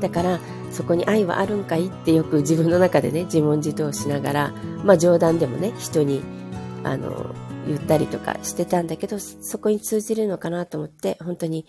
[0.00, 6.22] だから、そこに愛はあるんかいってよく自分の中でね、自問自答しながら、まあ冗談でもね、人に、
[6.84, 7.34] あの、
[7.66, 11.66] 言ったりとかしてたんだけど、そこに通じるのかなと思って、本当に、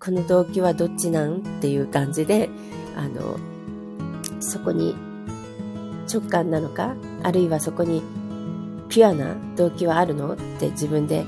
[0.00, 2.48] この動機はどっちなんっていう感じで、
[2.96, 3.38] あの、
[4.40, 4.94] そこに
[6.12, 8.02] 直感なのか、あるいはそこに
[8.88, 11.24] ピュアな動機はあるのって自分で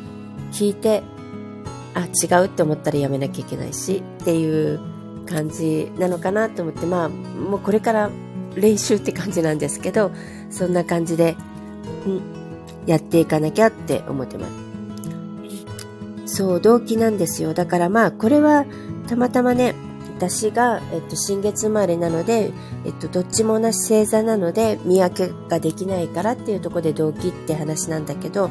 [0.52, 1.02] 聞いて、
[1.98, 4.80] あ、違うって思ったらやめなきゃいけないしっていう
[5.26, 8.10] 感じなのかなと思って、まあ、もうこれから
[8.54, 10.12] 練習って感じなんですけど、
[10.50, 11.36] そんな感じで、
[12.06, 12.22] うん、
[12.86, 14.46] やっていかなきゃって思ってま
[16.26, 16.36] す。
[16.36, 17.54] そう、動機なんですよ。
[17.54, 18.64] だからまあ、これは
[19.08, 19.74] たまたまね、
[20.18, 22.52] 私が、えっと、新月生まれなので、
[22.84, 28.50] えっと、どっちも同じ星座なので、見分けができないからっていうとこで動機って話なんだけど、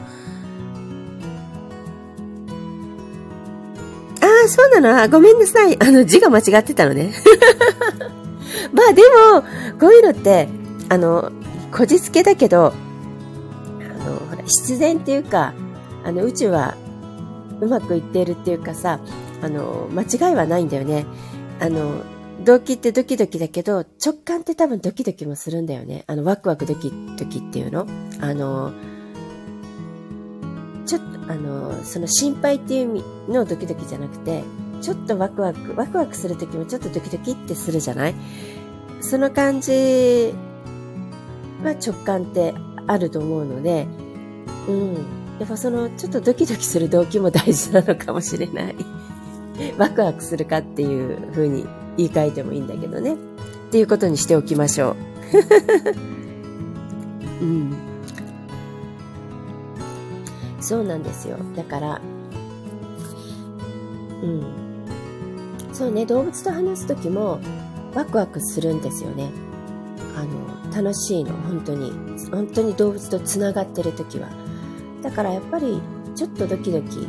[4.48, 5.10] そうなの？
[5.10, 5.82] ごめんなさい。
[5.82, 7.14] あの、字が間違ってたのね。
[8.74, 9.02] まあで
[9.34, 9.44] も、
[9.80, 10.48] こういうのって、
[10.90, 11.32] あの、
[11.72, 12.74] こじつけだけど、
[13.80, 15.54] あの、ほら、必然っていうか、
[16.04, 16.76] あの、宇宙は
[17.62, 19.00] うまくいっているっていうかさ、
[19.42, 21.06] あの、間違いはないんだよね。
[21.60, 22.02] あの、
[22.44, 26.04] 動機ってドキドキだけど、直感って多分ドキドキもするんだよね。
[26.08, 27.88] あの、ワクワクドキドキっていうの
[28.22, 28.72] あの、
[30.88, 34.43] ちょっと、あの、その心配っていう意味のドキドキじゃなくて、
[34.82, 38.15] ちょっとワクワク、ワクワクするときもちょっとドキドキってするじゃない？
[39.02, 40.34] その感じ
[41.63, 42.54] は直感って
[42.88, 43.88] あると思うので、
[44.67, 44.93] うん。
[45.39, 48.76] やっぱその、ちょっとドキドキする動機も大事なのかもしれない。
[49.78, 51.65] ワクワクするかっていう風に
[51.97, 53.13] 言い換えてもいいんだけどね。
[53.13, 53.17] っ
[53.71, 54.95] ていうことにしておきましょう。
[57.43, 57.87] うん。
[60.67, 61.38] そうなんですよ。
[61.56, 62.01] だから、
[64.21, 64.43] うん。
[65.71, 67.39] そうね、動物と話すときも
[67.95, 69.32] ワクワクするんですよね。
[70.17, 71.91] あの、楽しいの、本当に。
[72.32, 74.27] 本当に動物と繋がってるときは。
[75.01, 75.80] だからやっぱり、
[76.15, 77.08] ちょっとドキドキ、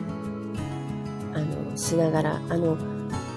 [1.35, 2.77] あの、しながら、あの、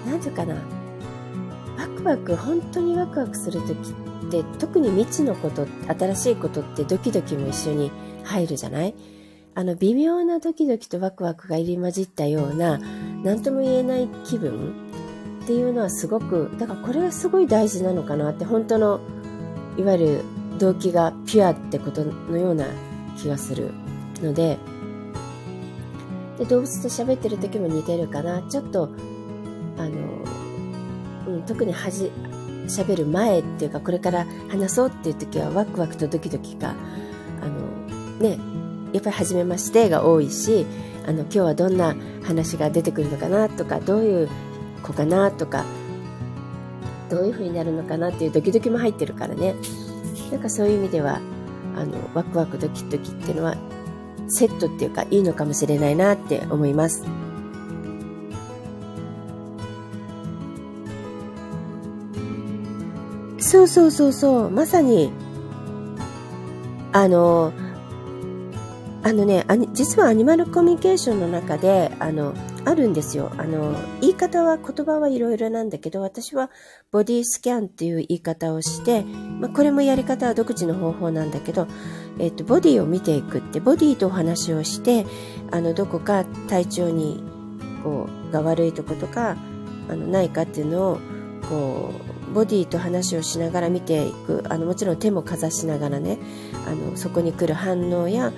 [0.05, 3.89] なんていうかな、ワクワク、本当にワクワクするとき
[4.27, 7.91] って、特に未知のこと、新しいことってドキドキも一緒に
[8.23, 8.93] 入るじゃない？
[9.54, 12.80] あの微妙なドキドキとワクワクが入り混じったような
[13.24, 14.74] 何とも言えない気分
[15.44, 19.02] っていうのはすごくだからこれがすごい大事なのかなって本当の
[19.78, 20.24] いわゆる
[20.60, 22.66] 動機がピュアってことのような
[23.18, 23.72] 気がする
[24.22, 24.58] ので
[26.38, 28.42] で動物と喋ってる時も似てるかな。
[28.44, 28.90] ちょっと
[29.78, 29.90] あの、
[31.28, 32.12] うん、特にはじ
[32.68, 36.74] 喋る前っていうかこれから話そうっていう時はワクワクとドキドキが
[37.42, 37.68] あの
[38.20, 38.38] ね
[38.93, 40.65] やっぱり初めましてが多いし
[41.08, 44.30] あの今日はどんな話が出てくるのかなとかどういう
[44.84, 45.65] 子かなとか
[47.10, 49.56] どういう風になるのかなっていうドキドキも入ってるからね
[50.32, 51.19] なんかそういう意味では
[51.75, 53.56] あのワクワクドキドキっていうのは
[54.30, 57.04] セットっていうかいいのかもしれないなって思います。
[63.39, 65.12] そうそうそうそうまさに
[66.93, 67.51] あの
[69.04, 72.36] あのね、実はアニマルコミュニケーションの中で、あの、
[72.66, 73.32] あるんですよ。
[73.38, 76.52] あの、言い方は、言葉はいろいろなんだけど、私は
[76.92, 79.04] ボディスキャンっていう言い方をして、
[79.40, 81.68] まあ、これもやり方は独自の方法なんだけど、
[82.20, 85.08] えっと、ボディを見ていくって、ボディとお話をして、
[85.50, 87.24] あの、どこか体調に、
[87.84, 89.36] こう、が悪いとことか、
[89.90, 91.00] あの、ないかっていうのを、
[91.50, 91.92] こ
[92.30, 94.44] う、ボディと話をしながら見ていく。
[94.48, 96.20] あの、もちろん手もかざしながらね、
[96.68, 98.32] あの、そこに来る反応や、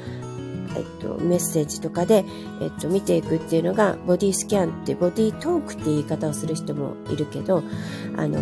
[0.75, 2.25] えっと、メッセージとかで、
[2.61, 7.63] えっと、見ていくっていうのが、ボディスキャンって、ボディトークって言い方をする人もいるけど、
[8.17, 8.39] あの、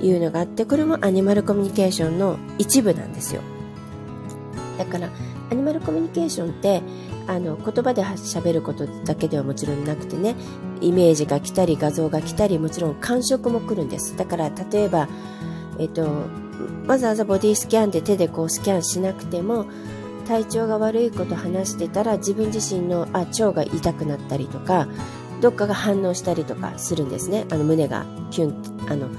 [0.00, 3.42] いうのがあって、これもアニマルコミュニケーションの一部なんですよ。
[4.78, 5.08] だから、
[5.50, 6.82] アニマルコミュニケーションって、
[7.26, 10.34] あの、言葉で喋ることだけではもちろんなくてね、
[10.80, 14.16] イメージが来たり、画像が来たり、もちろん感触も来るんです。
[14.16, 15.08] だから、例えば、
[15.78, 16.08] えっと、
[16.86, 19.66] わざわざボディスキャンで手でこうスキャンしなくても、
[20.32, 24.88] 体調が悪いこと話してたら自分自身のあ腸が痛くなったりとか
[25.42, 27.44] どっかが反応したりとかするんですね。
[27.50, 29.10] あの胸がキュンあの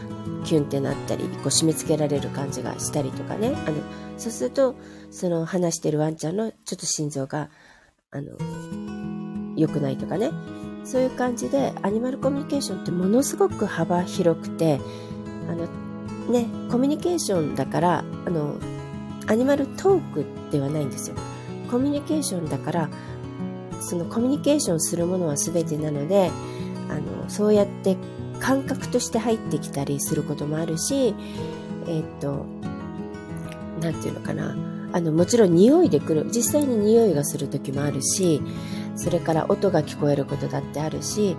[0.43, 3.49] キュンってなったりこう締め付けられる感じがしたりとかね。
[3.67, 3.77] あの
[4.17, 4.73] そうすると
[5.11, 7.51] その話してるワンちゃんのちょっと心臓が
[8.09, 8.31] あの
[9.55, 10.31] 良くないとかね。
[10.83, 14.81] そういう感じでアニマルコミュニケーションってものすごく幅広くて
[15.47, 15.67] あの
[16.31, 18.57] ねコミュニケーションだからあの
[19.27, 21.15] アニマルトークではないんですよ。
[21.69, 22.89] コミュニケーションだから、
[23.79, 26.31] そのコミュニケーションするものは全てなので、
[26.89, 27.97] あの、そうやって
[28.39, 31.15] 感覚として入ってきたりすることもあるし、
[31.87, 32.45] えっと、
[33.81, 34.55] なんていうのかな。
[34.93, 36.29] あの、もちろん匂いで来る。
[36.29, 38.41] 実際に匂いがする時もあるし、
[38.95, 41.35] それから音が聞こえることだってあるし、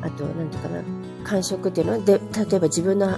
[0.00, 0.82] あと、なんていうかな。
[1.24, 3.16] 感触っていうのは、で、例えば自分の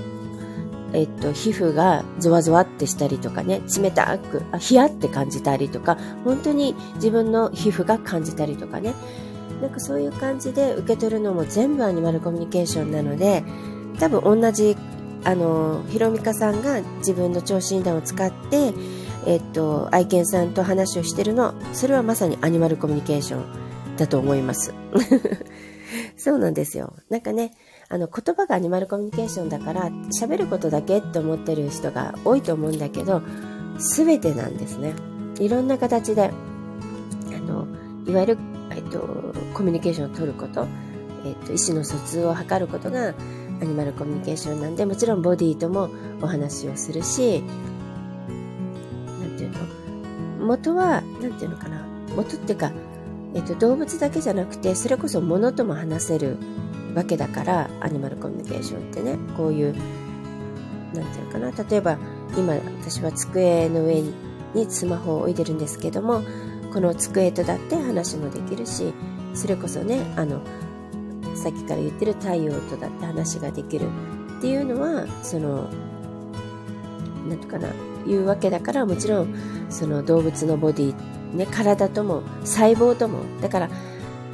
[0.94, 8.94] えっと、皮膚がゾワゾワってしたりとかね、冷たく、あ、冷やって感じたりとか、本当に自分の皮膚が感じたりとかね、
[9.61, 13.44] なんかそういう感じで受け取るのも全部アニマルコミュニケーションなので、
[13.98, 14.76] 多分同じ、
[15.24, 18.72] あの、ひろみかさんが自分の聴診断を使って、
[19.26, 24.74] えっと、愛犬さんと話をしてるの、それはまさにアニマルコミュニケーションだと思います。
[26.16, 26.94] そうなんですよ。
[27.09, 27.52] なんかね、
[27.94, 29.88] あの言葉がアニマルコミュニケーションだから
[30.20, 33.22] 喋ることだけって思ってる人が多いと思うんだけど
[33.78, 34.94] 全てなんですね。
[35.38, 36.33] いろんな形で
[37.28, 37.68] あの
[38.04, 38.38] いわゆる、
[38.72, 38.98] えっと、
[39.54, 40.66] コミュニケーションを取ること、
[41.24, 43.14] えっと、意思の疎通を図ることが
[43.61, 45.88] アニマルコミュニケーションなんでもちろんボディとも
[46.20, 47.44] お話をするし
[49.20, 49.50] 何ていう
[50.40, 50.46] の？
[50.46, 51.87] 元は何ていうのかな？
[52.16, 52.72] 元っていうか、
[53.35, 56.38] えっと、動物だけじゃなくてそれこそ物とも話せる
[56.94, 59.74] わけだからアニマルコミュニケーションってねこういう
[60.94, 61.98] 何て言うかな例えば
[62.37, 64.14] 今私は机の上に
[64.68, 66.22] スマホを置いてるんですけども
[66.72, 68.92] この机とだって話もできるし
[69.35, 70.40] それこそねあの
[71.35, 73.88] さっきから言ってる太陽とだって話ができる。
[74.38, 75.70] っていうのはその
[77.26, 77.68] 何て言うかな
[78.07, 79.35] いうわけだからもちろん
[79.70, 80.94] その動物のボディ
[81.35, 83.70] ね体とも細胞ともだから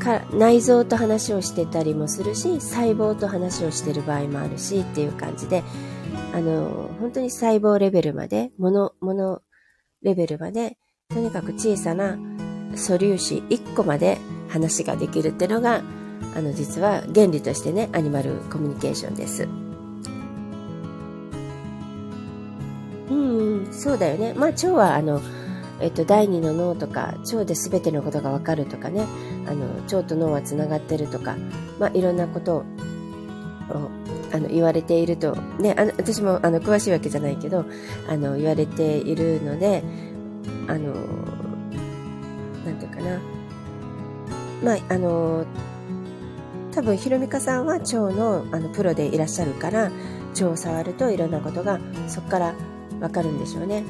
[0.00, 5.62] か内臓と話をしてたりもするし細胞と話をしてる場合もあるしっていう感じで
[6.34, 9.42] あの本当に細胞レベルまでものもの
[10.02, 10.76] レベルまで
[11.08, 12.18] とにかく小さな
[12.74, 15.82] 素粒子1個まで話ができるっていうのが
[16.34, 19.48] あの実は原理としてねアニマルコミュニケーションです。
[23.10, 24.34] うん、そうだよね。
[24.34, 25.20] まあ腸はあの
[25.80, 29.06] えっと、第二の脳とか腸で全てのことが分かるとかね
[29.46, 31.36] あの腸と脳はつながってるとか、
[31.78, 32.64] まあ、いろんなことを
[34.32, 37.64] あの言われていると、ね、あの私もあの詳しいわけじゃないけど
[38.08, 39.82] あの言われているので
[40.68, 40.94] あの
[42.64, 43.20] なんていうかな
[44.62, 45.46] まああの
[46.72, 49.90] 多分ひろみかさんは腸のあのプロでいらっしゃるから
[50.32, 52.54] 腸を触るといろんなことがそこから
[53.00, 53.82] 分かるんでしょうね。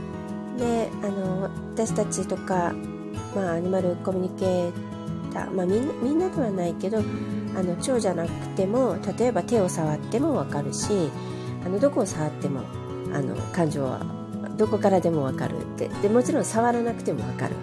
[0.60, 2.72] であの私たちとか、
[3.34, 4.72] まあ、アニマルコミュニケー
[5.32, 7.02] ター、まあ、みんなみんなではないけどあ
[7.62, 11.10] の腸じゃなくても例えば手を触っても分かるし
[11.64, 12.60] あのどこを触っても
[13.12, 14.04] あの感情は
[14.56, 17.54] どこからでも分かるってでもちろん触らなくても分かる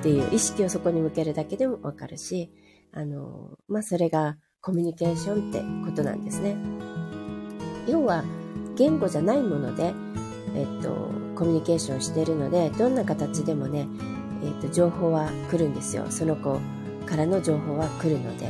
[0.00, 2.52] っていう意識をそこに向けるだけでも分かるし
[2.92, 6.56] あの、まあ、それがコミュニケーションってことなんですね。
[7.88, 8.22] 要は
[8.76, 9.92] 言語じゃないもので、
[10.54, 10.88] えっと、
[11.34, 13.86] コミュニケーションしてるのでどんな形でもね、
[14.42, 16.06] えーと、情報は来るんですよ。
[16.10, 16.60] その子
[17.06, 18.46] からの情報は来るので。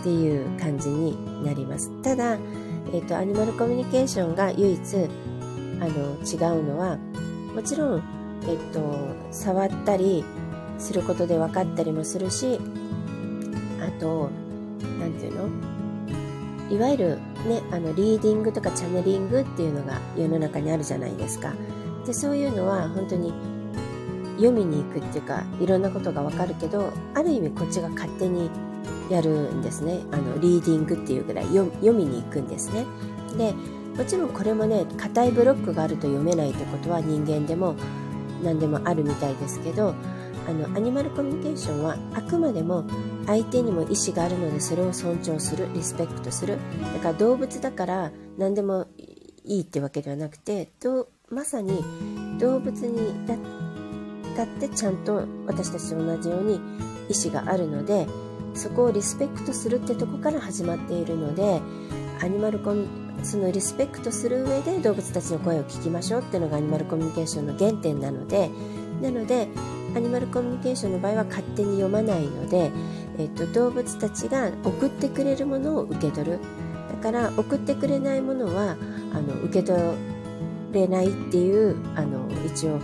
[0.00, 1.90] っていう感じになります。
[2.02, 4.80] ただ、えーと、アニマルコミュニケーションが唯一
[5.80, 6.98] あの違うのは
[7.54, 8.02] もちろん、
[8.42, 8.94] えーと、
[9.30, 10.22] 触ったり
[10.78, 12.60] することで分かったりもするし
[13.80, 14.28] あと、
[15.00, 15.73] なんていうの？
[16.70, 21.52] いわゆるね、あの、リーディングとかチャネリングっていうのが世の中にあるじゃないですか。
[22.06, 23.32] で、そういうのは本当に
[24.36, 28.50] 読みに行くっていうか、いろんなことがわかるけど、ある意味こっちが勝手に
[29.10, 30.00] やるんですね。
[30.10, 32.84] あの、リーディングっていうぐらい読みに行くんですね。
[33.36, 33.54] で、
[33.96, 37.76] もちろんこれもね、硬いブロックがあると読めないってことは人間でも
[38.42, 39.94] 何でもあるみたいですけど、
[40.46, 42.84] あのアニマルコミュニケーションはあくまでも
[43.26, 46.58] 相手にも意思があるのでそれを尊重するリスペクトする。
[46.94, 48.86] だから動物だから何でも
[49.44, 50.70] いいってわけではなくて
[51.30, 51.84] まさに
[52.38, 56.54] 動物にだってちゃんと私たちと同じように
[57.08, 58.06] 意思があるので
[58.54, 61.60] そこをリスペクトするってとこから始まっているので
[62.20, 62.88] アニマルコミ
[63.22, 68.50] そのリスペクトする上で動物たちの声を聞きましょうっていうのがアニマルコミュニケーションの原点なので
[69.00, 69.48] なので
[69.94, 72.70] アニマルコミュニケーションの場合は勝手に読まないので、
[73.18, 76.40] えっと、動物たちが送ってくれるものを受け取る。
[76.90, 78.76] だから送ってくれないものは
[79.12, 79.78] あの受け取
[80.72, 82.80] れないっていうあの一応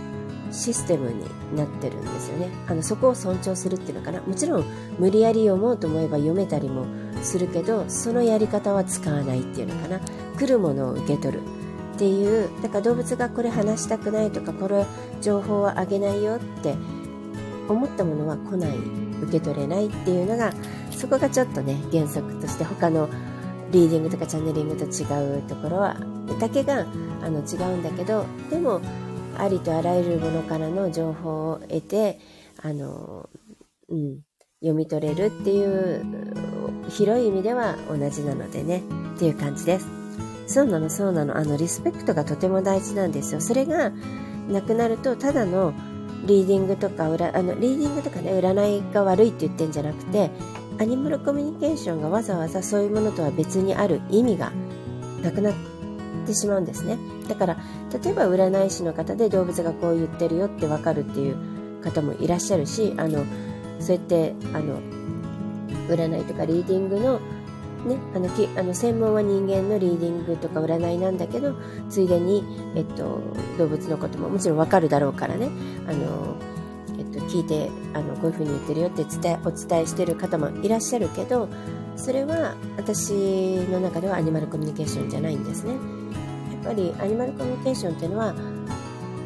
[0.51, 1.23] システムに
[1.55, 2.49] なってるんですよね。
[2.67, 4.21] あのそこを尊重するっていうのかな。
[4.21, 4.65] もちろん
[4.99, 6.85] 無理やり読もうと思えば読めたりも
[7.21, 9.99] するけどそのやり方は使わないっていうのかな。
[10.37, 11.41] 来るものを受け取る
[11.95, 12.49] っていう。
[12.61, 14.85] だから動物がこれ話したくないとかこれ
[15.21, 16.75] 情報はあげないよって
[17.71, 18.77] 思ったものは来ない
[19.23, 20.53] 受け取れないっていうのが
[20.91, 23.09] そこがちょっとね原則として他の
[23.71, 25.97] リーディングとかチャンネリングと違うところは
[26.39, 26.85] だけが
[27.21, 28.81] あの違うんだけどでも
[29.37, 32.19] ありとあらゆるものからの情報を得て
[32.61, 33.29] あの、
[33.89, 34.19] うん、
[34.59, 38.83] 読み取れるっていう広い意味では同じなのでね
[39.15, 39.87] っていう感じです。
[40.47, 41.37] そうなのそうなの。
[41.37, 43.39] あのリスペクトがとても大事なんですよ。
[43.39, 43.91] それが
[44.49, 45.73] なくなるとただの
[46.25, 50.29] リーディングとか裏あのリーディングとかね占いが悪いって言ってんじゃなくて
[50.79, 54.51] アニマルコミュニケーションがわざわざそういうものとは別にある意味が
[55.23, 55.53] なくなっ
[56.25, 56.97] てしまうんですね。
[57.27, 57.57] だから
[58.03, 61.37] 例えば占い師の方で動物がこう言ってるよってわかるっていう
[61.83, 63.25] 方もいらっしゃるしあの
[63.79, 64.79] そうやってあの
[65.87, 67.19] 占いとかリーディングの
[67.85, 71.55] ね、あのきあの専門は人間のリーディングとか占いなんだけど
[71.89, 72.43] ついでに、
[72.75, 73.19] えっと、
[73.57, 75.49] 動物のことももちろんわかるだろうからね
[75.87, 76.35] あの、
[76.99, 81.49] えっと、聞いてあのこういうふうに言ってるよって伝えお伝えしてる方もいらっしゃるけど
[81.95, 83.13] それは私
[83.69, 85.73] の中ではアニマルコミュニケーションじゃないんですね。
[85.73, 88.35] やっぱりアニマルコミュニケーションっていうのは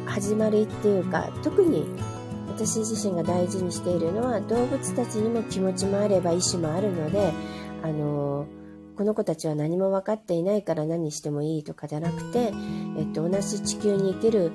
[0.06, 1.86] 始まりっていうか特に
[2.48, 7.32] 私自身が大事にしているのは動物たちにも気持ちもあれば意志もあるので
[7.82, 8.46] あの
[8.96, 12.52] この子たちは何も分かっていないから何してもいいとかじゃなくて、
[12.98, 14.52] えっと、同じ地球に生きる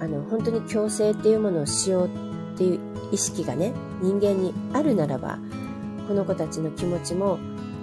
[0.00, 2.10] あの本当に共生っていうものをしよう
[2.54, 3.72] っていう意識がね
[4.02, 5.38] 人間にあるならば
[6.06, 7.38] この子たちの気持ちも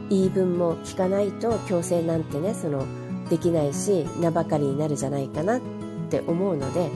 [0.10, 2.86] 言い分も聞かないと共生なんてねその
[3.30, 5.62] できないし名ばかりになるじゃないかなっ
[6.10, 6.92] て思うので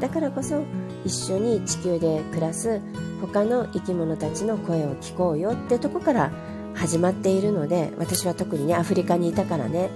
[0.00, 0.64] だからこそ
[1.04, 2.80] 一緒に地球で暮らす
[3.20, 6.32] 他の生き物たちの声を聞こうよってとこから
[6.78, 9.90] 始まっているので私は特にねアフリカにいたからね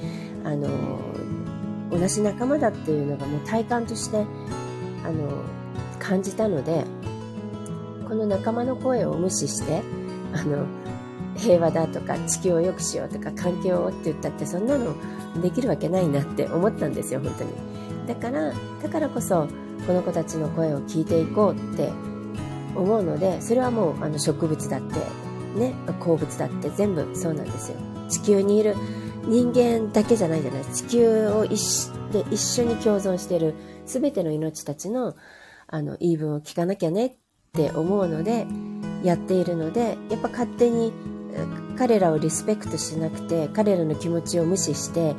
[0.45, 0.69] あの
[1.91, 4.25] 同じ仲間だっていうのがもう体感として
[5.05, 5.43] あの
[5.99, 6.85] 感じたので
[8.09, 9.83] この仲間の声を無視して
[10.35, 10.67] あの
[11.37, 14.95] 平和だとか地球を良くしようとか環境をって言ったってそんなの
[15.41, 17.53] できるわけないなって思ったんですよ本当に。
[18.07, 18.53] だから
[18.83, 19.47] だからこそ
[19.87, 21.91] この子たちの声を聞いていこうって
[22.75, 24.95] 思うのでそれはもうあの植物だって
[25.55, 27.77] ね鉱物だって全部そうなんですよ。
[28.09, 28.75] 地球にいる
[29.25, 30.65] 人間だけじゃないじゃない。
[30.65, 33.55] 地球を一で一緒に共存している
[33.87, 35.17] 全ての命たちの
[35.67, 37.13] あの言い分を聞かなきゃねっ
[37.53, 38.47] て思うので
[39.03, 40.93] やっているのでやっぱ勝手に
[41.79, 45.15] 彼らをリスペクトしなくて彼らの気持ちを無視して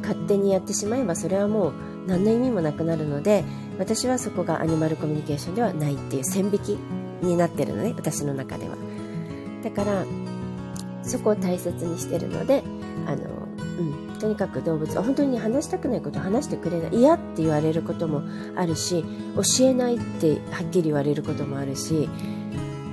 [0.00, 1.72] 勝手にやってしまえばそれはもう
[2.06, 3.44] 何の意味もなくなるので
[3.78, 6.68] 私はそこがアニマルコミュニケーションではないっていう線引き
[7.22, 8.76] になってるのね私の中では。
[9.62, 10.04] だから
[11.02, 12.62] そこを大切にしてるので
[13.06, 13.24] あの、
[13.78, 18.22] うん、とにかく動物は本当に話したくないことを話してくれない嫌って言われることも
[18.56, 19.04] あるし
[19.36, 22.08] 教えないってはっきり言われることもあるし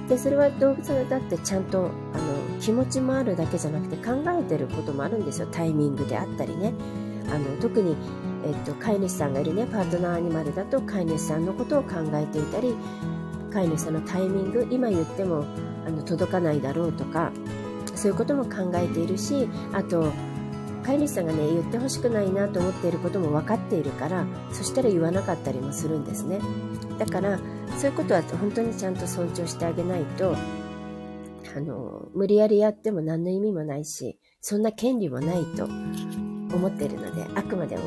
[0.08, 5.48] でそれは動物はだってちゃんとあの気持ちもあるだけじゃなくて考えてることもあるんですよ。
[5.52, 6.74] タイミングであったりね。
[7.28, 7.96] あの特に、
[8.46, 12.76] えっと、飼い主さんがいるねパートナーアニマルだと飼い主さんのことを考えていたり
[13.52, 15.46] 飼い主さんのタイミング今言っても
[15.86, 17.32] あの届かないだろうとか
[17.96, 20.12] そういうことも考えているしあと
[20.84, 26.40] 飼い主さんがね言ってほしくないなと思っていることも分かっているからそしたら言わなかったりもするんですね。
[27.00, 27.40] だから
[27.78, 30.36] そういうことは本当にちゃんと尊重してあげないと
[31.56, 37.84] あの、無理やりやっても何の意味もないし、そんな権利もないと思っているので、あくまでも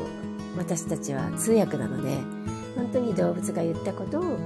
[0.57, 2.09] 私たちは通訳なので、
[2.75, 4.37] 本当に動物が言ったことを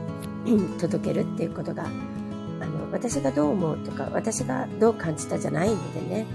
[0.80, 1.86] 届けるっていうことが、
[2.94, 6.26] 私がどう思うとか、私がどう感じたじゃないのでね、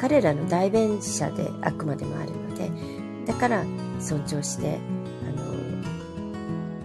[0.00, 2.70] 彼らの代弁者であくまでもあるので、
[3.24, 3.64] だから
[4.00, 4.78] 尊重して、
[5.22, 5.52] あの、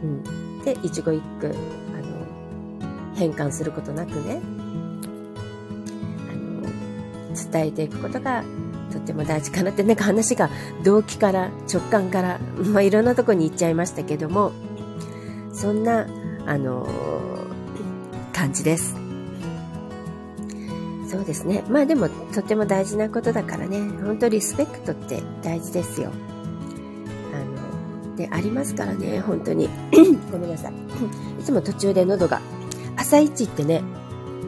[0.04, 0.64] うん。
[0.64, 4.40] で、一語一句、あの、変換することなくね、
[6.30, 8.44] あの、伝えていくことが
[8.92, 10.50] とっても大事かなって、なんか話が
[10.84, 14.52] 動機から直感から、まあ、いろんなとこに行っちゃいましたけども、
[15.52, 16.08] そんな、
[16.46, 16.88] あの
[18.42, 18.96] 感じです。
[21.08, 21.64] そうですね。
[21.70, 26.10] まあでも、とても大事なことだからね、本当リスペクトって大事ですよ。
[27.34, 29.70] あの、で、ありますからね、本当に。
[30.32, 30.74] ごめんなさい。
[31.40, 32.42] いつも途中で喉が、
[32.98, 33.84] 朝一ってね、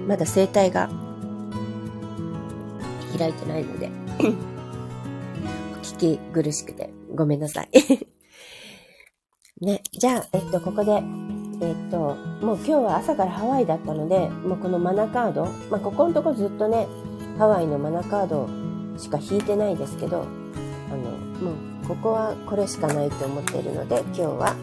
[0.07, 0.89] まだ声帯が
[3.15, 3.91] 開いてないので、
[5.83, 7.69] 聞き苦しくてごめんなさい。
[9.63, 11.03] ね、じゃあ、えっと、ここで、
[11.61, 16.87] えっと、もう今日は朝からハワイだったので、もうこのマナカード、まあ、ここのとこずっとね、
[17.37, 18.49] ハワイのマナカード
[18.97, 20.25] しか引いてないですけど、
[20.91, 20.97] あの、
[21.51, 21.51] も
[21.83, 24.55] うここはこれしかないと思っているので、今日は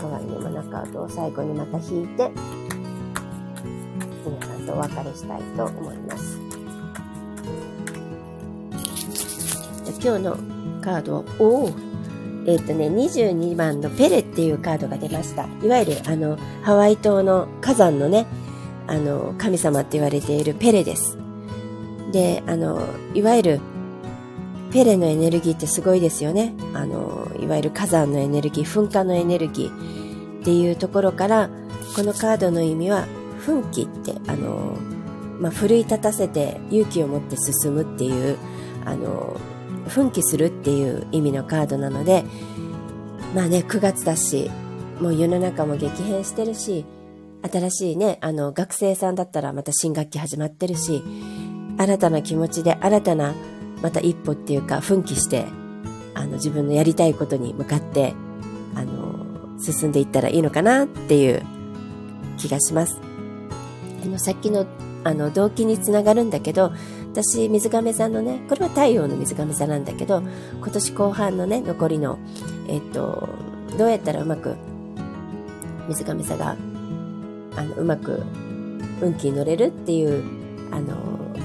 [0.00, 2.30] ハワイのマナカードを最後にまた引いて、
[4.24, 6.38] 皆さんとお別れしたいと思います。
[10.00, 10.36] 今日の
[10.80, 11.70] カードを、
[12.48, 15.46] えっ、ー、とね、22番のペレっていうカードが出ました。
[15.62, 18.26] いわゆる、あの、ハワイ島の火山のね、
[18.86, 21.18] あの、神様って言われているペレです。
[22.10, 23.60] で、あの、いわゆる、
[24.72, 26.54] ペレのエネルギーってすごいですよね。
[26.72, 31.50] あの、いわゆる火山のエネルギー、噴火のエネルギーっていうところから、
[31.94, 33.04] このカードの意味は、
[33.40, 34.74] 奮起って、あの、
[35.38, 38.38] まあ、奮い立たせて勇気を持って進むっていう、
[38.86, 39.36] あの、
[39.88, 42.24] 奮起するっていう意味のカードなので、
[43.34, 44.50] まあね、9月だし、
[45.00, 46.84] もう世の中も激変してるし、
[47.42, 51.02] 新しいね、あの、学生さんだったらまた新学期始まってるし、
[51.78, 53.34] 新たな気持ちで新たな、
[53.82, 55.46] また一歩っていうか、奮起して、
[56.14, 58.14] あの、自分のやりたいことに向かって、
[58.74, 61.42] あの、進んでいったらいいのかなっていう
[62.36, 63.00] 気がします。
[64.02, 64.66] あの、さっきの、
[65.04, 66.72] あの、動機につながるんだけど、
[67.20, 70.22] 私、水亀座のね、これは太陽の水亀座なんだけど、
[70.60, 72.16] 今年後半のね、残りの、
[72.68, 73.28] えっと、
[73.76, 74.54] どうやったらうまく、
[75.88, 76.54] 水瓶座が、
[77.56, 78.22] あの、うまく、
[79.00, 80.22] 運気に乗れるっていう、
[80.70, 80.94] あの、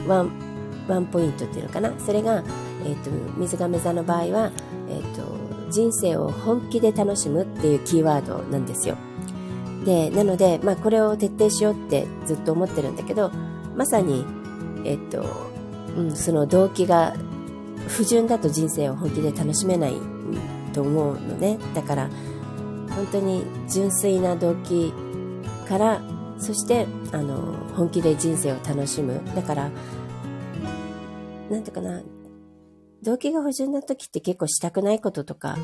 [0.08, 0.32] ワン、
[0.88, 1.92] ワンポイントっていうのかな？
[1.98, 2.44] それが、
[2.86, 4.52] えっと、水瓶座の場合は、
[4.90, 8.96] えっと、人生を本気で楽しむっていうキーワードなんですよ。
[9.86, 13.32] で、なので、まあ、これを徹底しようってずっと思ってるんだけど、
[13.76, 14.24] まさに、
[14.86, 15.52] えっと、
[15.96, 17.14] うん、その動機が
[17.88, 19.94] 不純だと人生を本気で楽しめない
[20.74, 21.58] と思うのね。
[21.74, 22.10] だから、
[22.96, 24.94] 本当に純粋な動機
[25.68, 26.02] から、
[26.38, 29.22] そして、あの、本気で人生を楽しむ。
[29.36, 29.72] だから、
[31.50, 32.02] なんていうかな、
[33.04, 35.58] 動機が不純な時って結構したくないこととか、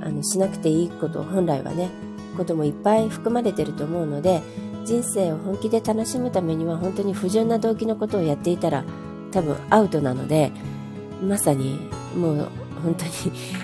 [0.00, 1.90] あの、しなくていいこと、本来はね、
[2.36, 4.42] こともいっぱい含まれてると思うので、
[4.84, 8.84] 人生を本気で楽しむためには本当に不純な動機のことをやっていたら
[9.32, 10.52] 多分アウトなので、
[11.22, 11.78] まさに
[12.16, 12.48] もう
[12.82, 13.10] 本当に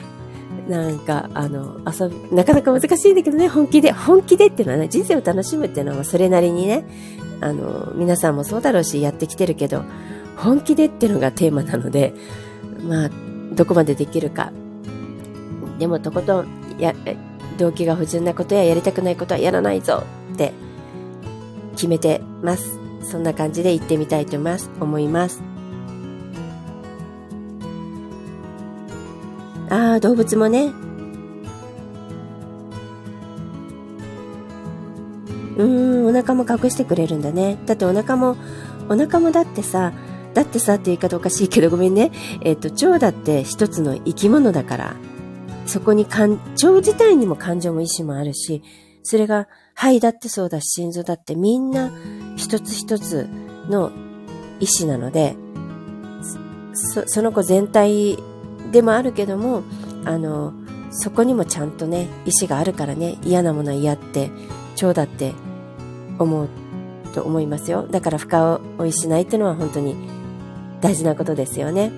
[0.69, 6.85] なんか、あの、遊び、なかなか難しいんだけどね、本気で、本気でっていうのはね、人生を楽しむっていうのはそれなりにね、
[7.41, 9.83] あの、皆さんもそうだろうし、やってきてるけど、
[10.37, 12.15] 本気でっていうのがテーマなので、
[12.87, 13.11] まあ、
[13.55, 14.53] どこまでできるか。
[15.79, 16.47] でも、とことん、
[16.79, 16.95] や、
[17.59, 20.05] 動機が不純なことややりたくないことはやらないぞ
[20.35, 20.53] って
[21.73, 22.79] 決めてます。
[23.03, 25.48] そんな感じで行ってみたいと思います。
[29.71, 30.73] ああ、動物もね。
[35.57, 37.59] うーん、お腹も隠してくれるんだね。
[37.67, 38.37] だってお腹も、
[38.89, 39.93] お腹もだってさ、
[40.33, 42.13] だってさって言い方おかしいけどごめんね。
[42.43, 44.97] えっ、と、腸だって一つの生き物だから、
[45.67, 48.63] そこに感、腸自体にも感情も意志もあるし、
[49.03, 51.91] それが肺だってそうだし、心臓だってみんな
[52.37, 53.29] 一つ一つ
[53.69, 53.91] の
[54.61, 55.37] 意志なので、
[56.73, 58.19] そその子全体
[58.73, 59.63] でもあるけども、
[60.05, 60.53] あの、
[60.91, 64.31] そこにもちゃんとね、意志があるからね、嫌なものは嫌って、
[64.75, 65.35] 腸だって
[66.19, 66.49] 思う
[67.15, 67.87] と思いますよ。
[67.91, 69.97] だから深追いしないっていうのは本当に
[70.81, 71.91] 大事なことですよね。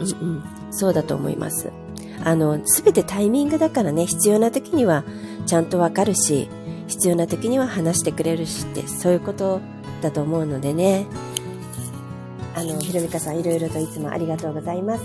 [0.00, 1.70] うんうん、そうだと思います。
[2.22, 5.04] あの、すべてタイミングだからね、必要な時には
[5.46, 6.48] ちゃんとわかるし、
[6.90, 9.60] 必要な時には話してくれるしってそういうこと
[10.02, 11.06] だと思うのでね
[12.54, 15.04] あのひろみかさんいろいろといつもありがとうございます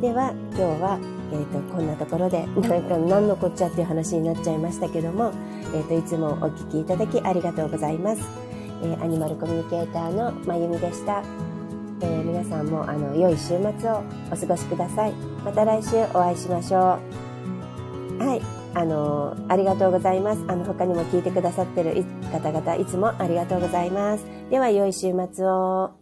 [0.00, 0.98] では今日は、
[1.32, 5.30] えーと、こんなところで なんか何のこっちゃっていう話になっちゃいましたけども、
[5.74, 8.22] えーと、いつもお聞きいただきありがとうございます、
[8.82, 11.22] えー、アニマルコミュニケーターのまゆみでした、
[12.00, 14.02] えー、皆さんもあの良い週末を
[14.32, 15.12] お過ごしください
[15.44, 16.98] また来週お会いしましょ
[18.18, 20.44] うはいあの、ありがとうございます。
[20.46, 24.24] あの、他にも聞いてくださってる方々、いつもありがとうございます。
[24.48, 25.99] では、良い週末を。